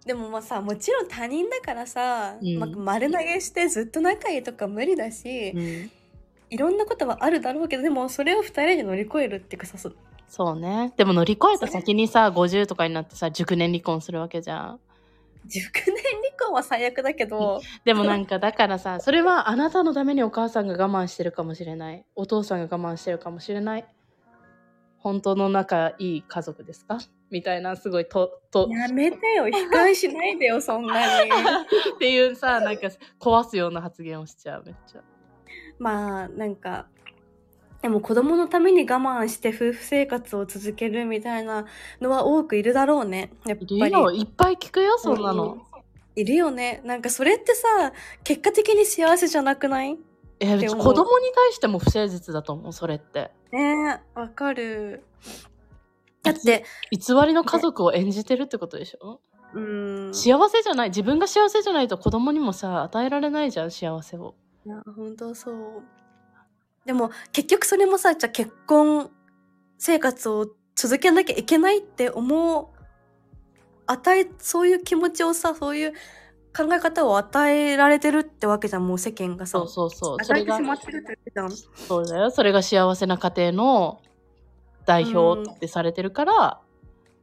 [0.06, 2.60] でもまあさもちろん他人だからさ、うん。
[2.60, 5.92] まあ、丸投げしてずっと仲いいとか無理だし、うん。
[6.50, 9.92] いろんなことはあるだろうけどでもそれを二人で乗り越えるっていうかさそ
[10.28, 10.94] そうね。
[10.98, 14.80] でも乗り越えた先にさ50とかになってさ熟年離婚するわけじゃん
[15.48, 22.06] 熟年離婚は最悪だけどでもなんかだからさ それはあなたのためにお母さんが我慢してるかもしれない。
[22.16, 23.86] お父さんが我慢してるかもしれない。
[24.98, 26.98] 本当の仲いい家族ですか？
[27.30, 28.68] みたいなすごいとと。
[28.72, 29.48] やめてよ。
[29.48, 31.30] 悲観しないでよそんなに。
[31.96, 32.88] っていうさなんか
[33.20, 35.02] 壊すような発言をしちゃうめっちゃ。
[35.78, 36.88] まあなんか
[37.86, 41.66] でも子供のために我慢して夫婦生活を続けるみたいな
[42.02, 43.32] のは多くいるだろうね。
[43.46, 44.12] やっいるぱりよ。
[44.12, 45.60] いっぱい聞くよそんなの、
[46.16, 46.82] いるよね。
[46.84, 50.00] なんかそれってさ結果的に幸せじゃなくない？
[50.40, 53.30] えでも子供に対しても不誠実だと思うそれって。
[53.52, 55.04] ねえわかる。
[56.24, 56.66] だって。
[56.90, 59.22] 偽りの家族を演じてるってことでしょ？
[59.54, 60.14] うーん。
[60.16, 64.34] 幸せじゃない自分が幸せじゃないと子供にもさ与えられないじゃん幸せを。
[64.66, 65.84] いや本当そう
[66.86, 69.10] でも結局それもさじゃあ結婚
[69.78, 72.68] 生活を続けなきゃいけないって思う
[73.88, 75.94] 与えそういう気持ちをさそういう
[76.56, 78.88] 考え方を与えられてるってわけじゃん。
[78.88, 79.90] もう世間がさそうそう。
[79.90, 81.52] そうそ与えてしまってるってわけじゃん。
[81.52, 82.32] そうだよ。
[82.32, 84.02] それが幸せな家庭の
[84.86, 86.62] 代表ってされてるから、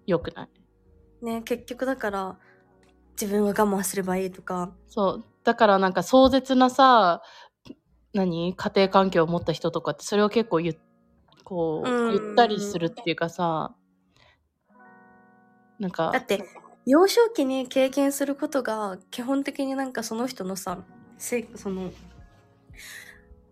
[0.07, 0.49] よくない。
[1.25, 2.37] ね結局だから
[3.19, 4.71] 自分が我慢すればいいとか。
[4.89, 5.25] そう。
[5.45, 7.23] だからなんか壮絶なさ
[8.15, 8.55] 何？
[8.55, 10.77] 家庭環境を持った人とかってそれを結構ゆ
[11.45, 12.13] こううん。
[12.13, 13.75] ゆったりするっていうかさ。
[15.79, 16.45] なんかだって
[16.87, 20.79] 幼少期に経験することが基本的になんかその人のさ
[21.19, 21.91] せその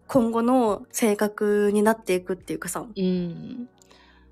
[0.06, 2.84] 今後の性格になっていくっていうかさ。
[2.96, 3.68] うん。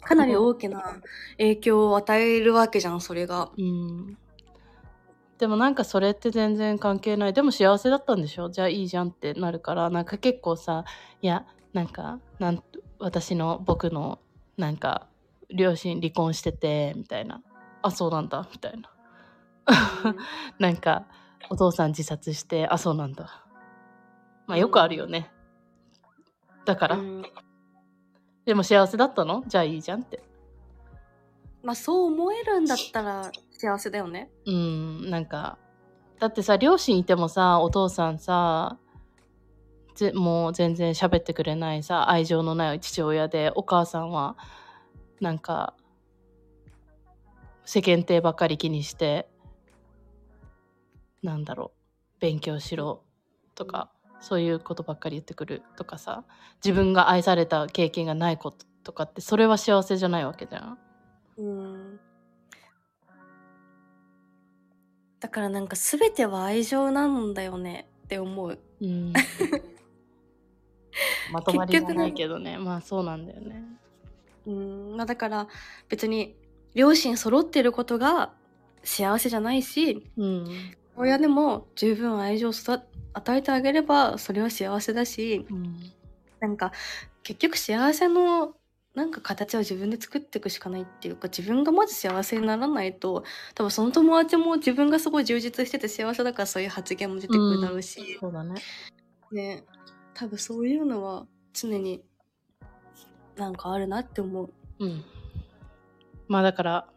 [0.00, 1.00] かなり大きな
[1.38, 3.50] 影響を与えるわけじゃんそれが。
[3.58, 4.18] うん
[5.38, 7.32] でもなんかそれって全然関係ない。
[7.32, 8.50] でも幸せだったんでしょ？
[8.50, 9.88] じゃあいいじゃんってなるから。
[9.88, 10.84] なんか結構さ
[11.22, 12.62] いやなんかなん
[12.98, 14.18] 私の僕の
[14.56, 15.06] なんか
[15.48, 17.40] 両親離婚しててみたいな。
[17.82, 18.48] あそうなんだ。
[18.52, 18.90] みたいな。
[20.58, 21.06] なんか
[21.50, 23.44] お父さん自殺してあそうなんだ。
[24.48, 25.30] まあよくあるよね。
[26.64, 27.22] だから、うん。
[28.44, 29.44] でも幸せだったの？
[29.46, 30.22] じゃあいいじゃんって
[31.62, 34.30] まあそう思えるんだったら幸せだよね。
[34.46, 35.58] うんなんか
[36.18, 38.78] だってさ両親いてもさお父さんさ
[39.94, 44.36] ぜもう全然喋ってくれないさ愛情のない父親でお母さんは
[45.20, 45.74] なんか
[47.64, 49.28] 世間体ばっかり気にして
[51.22, 51.72] なんだろ
[52.16, 53.02] う勉強しろ
[53.54, 53.90] とか
[54.20, 56.24] そういうことばっかり言ってくるとかさ
[56.64, 60.78] 自分が愛された経験がないこととかってそれは幸せじゃないわけじゃん。
[61.38, 62.00] うん。
[65.20, 68.58] だからなんか全ては愛情なんだよねって思う。
[68.80, 69.12] うん。
[71.32, 72.58] まとまりがないけどね。
[72.58, 73.64] まあそうなんだよね。
[74.46, 74.96] うん。
[74.96, 75.48] まあだから
[75.88, 76.36] 別に
[76.74, 78.32] 両親揃ってることが
[78.82, 80.46] 幸せじゃないしうん。
[80.96, 82.80] 親でも十分愛情を育
[83.12, 85.76] 与えてあげればそれは幸せだしうん。
[86.40, 86.72] なんか
[87.22, 88.54] 結局幸せの
[88.94, 93.22] なんか形を自分で作っていくしかないっていうか自分がまず幸せにならないと
[93.54, 98.54] 多分その友達も自分がすごい充実してて幸せだからそういう発言も出てくるだろうし、そうだね。
[99.30, 99.64] ね。
[100.14, 102.02] 多分そういうのは常に
[103.36, 104.52] なんかあるなって思う。
[104.80, 105.04] うん。
[106.26, 106.88] まあだから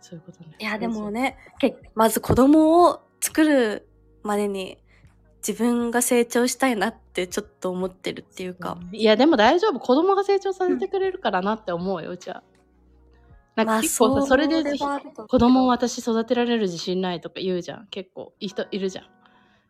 [0.00, 0.56] そういうことね。
[0.58, 3.88] いやでもねけまず子供を作る
[4.22, 4.78] までに
[5.46, 9.78] 自分が成長したいなってちょっと思ってるっていうか、いやでも大丈夫。
[9.78, 12.42] 子供が成長させてくれるからなって思うようちは
[13.56, 17.86] なんか結構さそれで子供を私育てられる自信ないとか言うじゃん。
[17.88, 19.04] 結構いい人いるじゃん。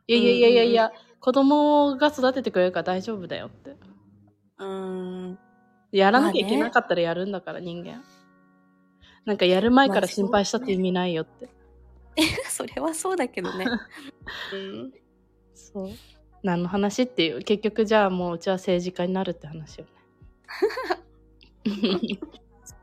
[0.09, 3.77] いやいやいやいやいや、子供が育ててくれるから大丈夫だよって。
[4.59, 5.39] うーん。
[5.93, 8.03] やらなきゃいまあねけなかったらやるんだから、人間。
[9.24, 11.49] なんかやる前から心配したって意味ないよって、
[12.49, 13.66] それはそうだけどね。
[14.53, 14.93] うん、
[15.57, 15.90] そう
[16.42, 19.90] 何の話っていう結局じゃあもううちは政治家になるって話よね
[21.64, 22.20] 政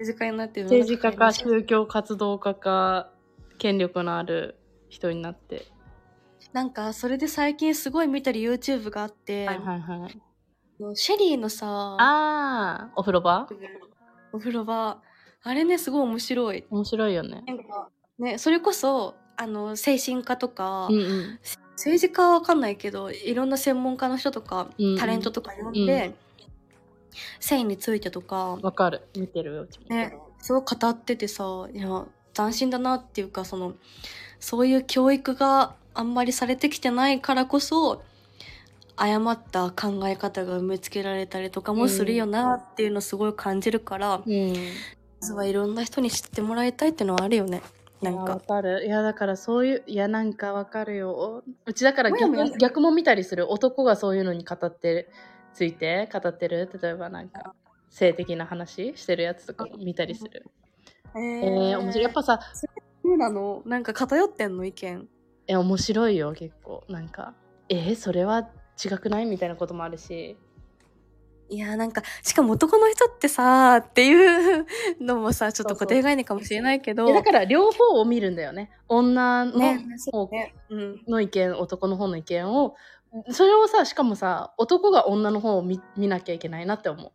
[0.06, 3.10] 治家になってる政治家か宗教活動家か
[3.58, 4.58] 権力のある
[4.90, 5.68] 人になって。
[6.52, 10.20] なんかそれで最近すごい見てる YouTube があって、はいはいはい。
[10.96, 13.48] シェリーのさあー、お風呂場？
[14.34, 15.02] お風呂場
[15.44, 17.44] あれねすごい面白い面白いよね。
[17.48, 21.40] なんかねそれこそあの精神科とか、うんうん。
[21.76, 26.14] 政治家は分かんないけどいろんな専門家の人とか、うんうんタレントとか呼んで、
[27.40, 29.02] 性についてとかわかる。
[29.18, 29.70] 見てる。
[29.90, 31.44] ねすごい語っててさ
[31.74, 33.74] いや斬新だなっていうかその
[34.40, 38.04] そういう教育があんまりされてきてないからこそ
[38.96, 44.54] 誤った考え方が埋め付けられたりとかもするよなっていうのすごい感じるから、うん。
[45.22, 47.62] まずはいろんな人に知ってもらいたいっていうのはあるよね
[48.04, 48.86] なんいやわかかる。
[48.86, 51.44] いや、だからそういう、いや、なんかわかるよ。
[51.66, 53.52] うちだから逆もやもや逆も見たりする。
[53.52, 55.10] 男がそういうのに語ってる、
[55.54, 56.70] ついて語ってる。
[56.82, 57.56] 例えばなんか、
[57.90, 60.46] 性的な話してるやつとかも見たりする。
[61.16, 62.04] ええー、面白い。
[62.04, 62.68] やっぱさ、そ
[63.14, 63.62] うなの？
[63.66, 64.66] なんか偏ってんの？
[64.66, 65.10] 意見
[65.48, 66.84] え、面白いよ、結構。
[66.90, 67.34] なんか、
[67.70, 68.50] えーそれは
[68.84, 69.26] 違くない？
[69.26, 70.38] みたいなこともあるし。
[71.54, 74.66] いやなんかしかも男の人ってさっていう
[75.00, 78.72] のもさちょっとそうそう固定概念かもしれないけどえだから両方を見るんだよね。
[78.88, 82.76] 女の,、ねそうねうんの意見、男の方の意見を、
[83.30, 87.12] それをさ、しかもさ、男が女の方を見見なきゃいけないなって思う。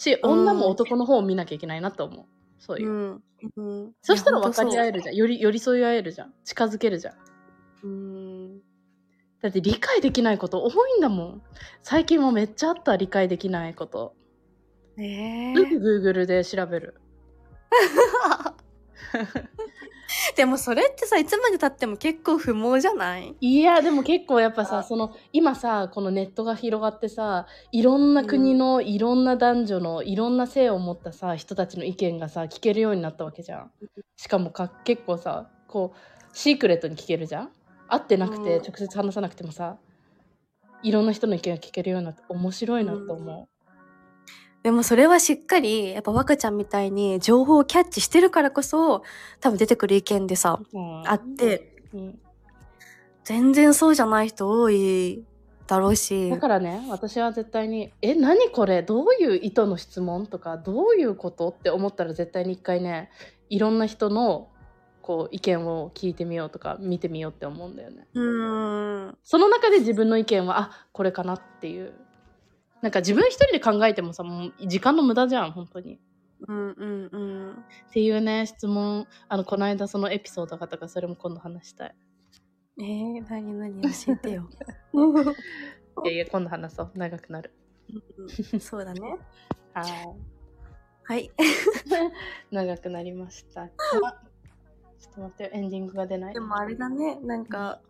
[0.00, 2.26] し、うん女も男の方を見なきゃいけないなって思う。
[2.58, 2.90] そういう。
[2.90, 3.22] うん
[3.56, 5.16] うんそしたら分かり合えるるじゃん。
[5.16, 6.34] より寄り添い合えるじゃん。
[6.44, 7.14] 近づけるじゃん。
[7.84, 8.19] うん
[9.42, 11.42] だって理解できないこと多いんだもん。
[11.82, 14.14] 最近もめっちゃあった理解できないこと。
[14.98, 17.00] えすぐ Google で調べる。
[20.36, 23.34] でもそれってさいつまでたっても結構不毛じゃない？
[23.40, 33.70] いやでも結構やっぱあさその今さこのネットが広がってさいろんな国のいろんな男女のいろんな性を持ったさ人たちの意見がさ聞けるようになったわけじゃん。
[34.16, 37.50] しかもか結構さこうシークレットに聞けるじゃん
[37.90, 38.62] 会ってなくてうん。
[38.62, 39.76] 直接話さなくてもさ
[40.82, 43.48] いろんな人の意見が聞けるようになって面白いなと思
[44.62, 49.02] でもそれはしっかりやっぱ若ちゃんみたいに情報をキャッチしてるからこそ
[49.40, 50.60] 多分出てくる意見でさ
[51.06, 51.74] あって。
[51.94, 52.18] うん。
[53.24, 55.24] 全然そうじゃない人多い
[55.66, 56.30] だろうし。
[56.30, 58.82] だからね私は絶対に「え何これ？
[58.82, 63.10] どういう意図の質問?」とか「どういうこと?」って思ったら絶対に一回ね
[63.50, 64.48] いろんな人の
[65.10, 68.06] こう意見を聞いてみようとか見てみようって思うんだよね。
[68.14, 69.18] うーん。
[69.24, 71.94] その中で自分の意見はあこれかなっていう。
[72.80, 75.98] なんか自分一人で考えてもさもう時間の無駄じゃん本当に。
[76.46, 77.50] うんうんうん。
[77.54, 79.08] っていうね質問。
[79.28, 81.94] あのこの間そのエピソードがあったからそれも今度話したい。
[82.78, 84.48] えー、何何教えてよ。
[86.04, 86.92] いやいや今度話そう。
[86.94, 87.52] 長くなる。
[88.60, 89.16] そうだね。
[89.74, 90.30] はい。
[91.02, 91.30] はい。
[92.52, 93.62] 長くなりました。
[93.62, 94.29] が
[95.00, 96.34] ちょっと待ってよエンディングが出ない？
[96.34, 97.80] でもあれだねなんか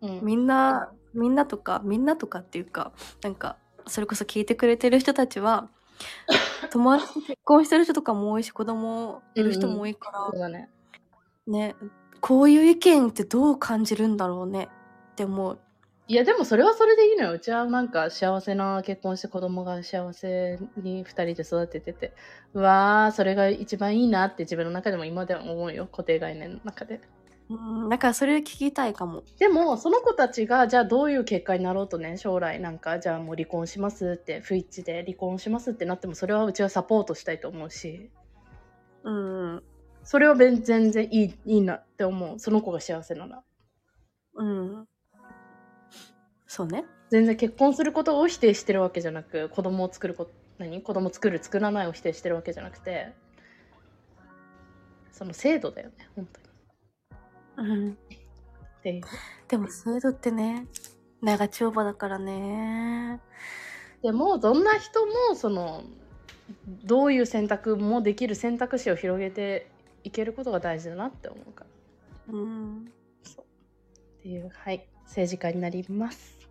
[0.00, 2.92] うんみんなみんなとかみんなとかっていうか
[3.22, 3.56] なんか
[3.86, 5.68] それこそ聞いてくれてる人たちは
[6.70, 10.68] 友達と結婚してる人とかも多いし子供いる人も多いから、そうだね。
[11.46, 11.74] ね
[12.20, 14.68] こういう意見ってどう感じるんだろうね
[15.12, 15.58] って思う
[16.12, 17.32] いやでもそれはそれでいいのよ。
[17.32, 22.12] うちはなんか幸せな結婚して子供が幸せに2人で育ててて、
[22.52, 25.86] うわー、それが一番いいなって自分の中でも今でも思うよ。
[25.86, 27.00] 固定概念の中で。
[27.48, 29.22] うんだからそれ聞きたいかも。
[29.38, 32.60] でもその子たちがじゃあどういう結果になろうとね将来。
[32.60, 38.10] なんかじゃあもう離婚しますって不一致で離婚しますってなってもそれはうちはサポートしたいと思うし。
[39.04, 39.62] うん。
[40.04, 42.38] それは全全然いいいいなって思う。
[42.38, 43.42] その子が幸せなら。
[44.34, 44.91] うん
[46.54, 46.84] そうね。
[47.08, 50.82] 全然結婚することを否定してるわけじゃなく子供を作ること何？
[50.82, 53.14] 子供作る作らないを否定してるわけじゃなくて
[55.12, 56.28] その制度だよね本
[57.56, 57.70] 当に。
[57.70, 57.92] うん。
[57.92, 57.96] っ
[58.82, 59.02] ていう
[59.48, 60.66] でも制度ってね
[61.22, 63.18] 長丁場だからね。
[64.02, 65.84] でもどんな人もその
[66.84, 69.70] どういう選択もできる選択肢を広げて
[70.04, 71.64] いけることが大事だなって思うか
[72.28, 72.34] ら。
[72.34, 72.92] うん。
[73.22, 73.44] そう。
[74.18, 74.86] っていうはい。
[75.04, 76.41] 政治家になります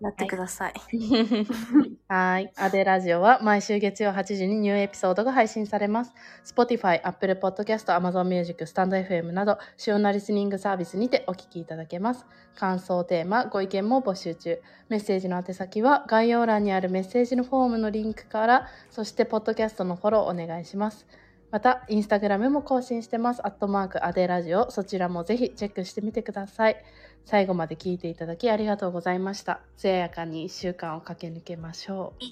[0.00, 0.74] なってください、
[2.08, 2.52] はい。
[2.56, 6.14] アデラジオは毎週月曜8時にニューエピソードが配信されます。
[6.44, 12.24] Spotify、Apple Podcast、Amazon Music、StandFM など主要なリスニングサービスにてお聞きいただけます。
[12.54, 14.62] 感想、テーマ、ご意見も募集中。
[14.88, 21.06] メッセージの宛先は概要欄にあるメッセージのフォームのリンクから、そしてポッドキャストのフォローお願いします。
[21.50, 23.44] また、インスタグラムも更新してます。
[23.44, 24.70] アットマークアデラジオ。
[24.70, 26.76] そちらもぜひチェックしてみてください。
[27.24, 29.60] 最後まで聞いていただきありがとうございました。
[29.76, 32.24] 艶やかに1週間を駆け抜けましょう。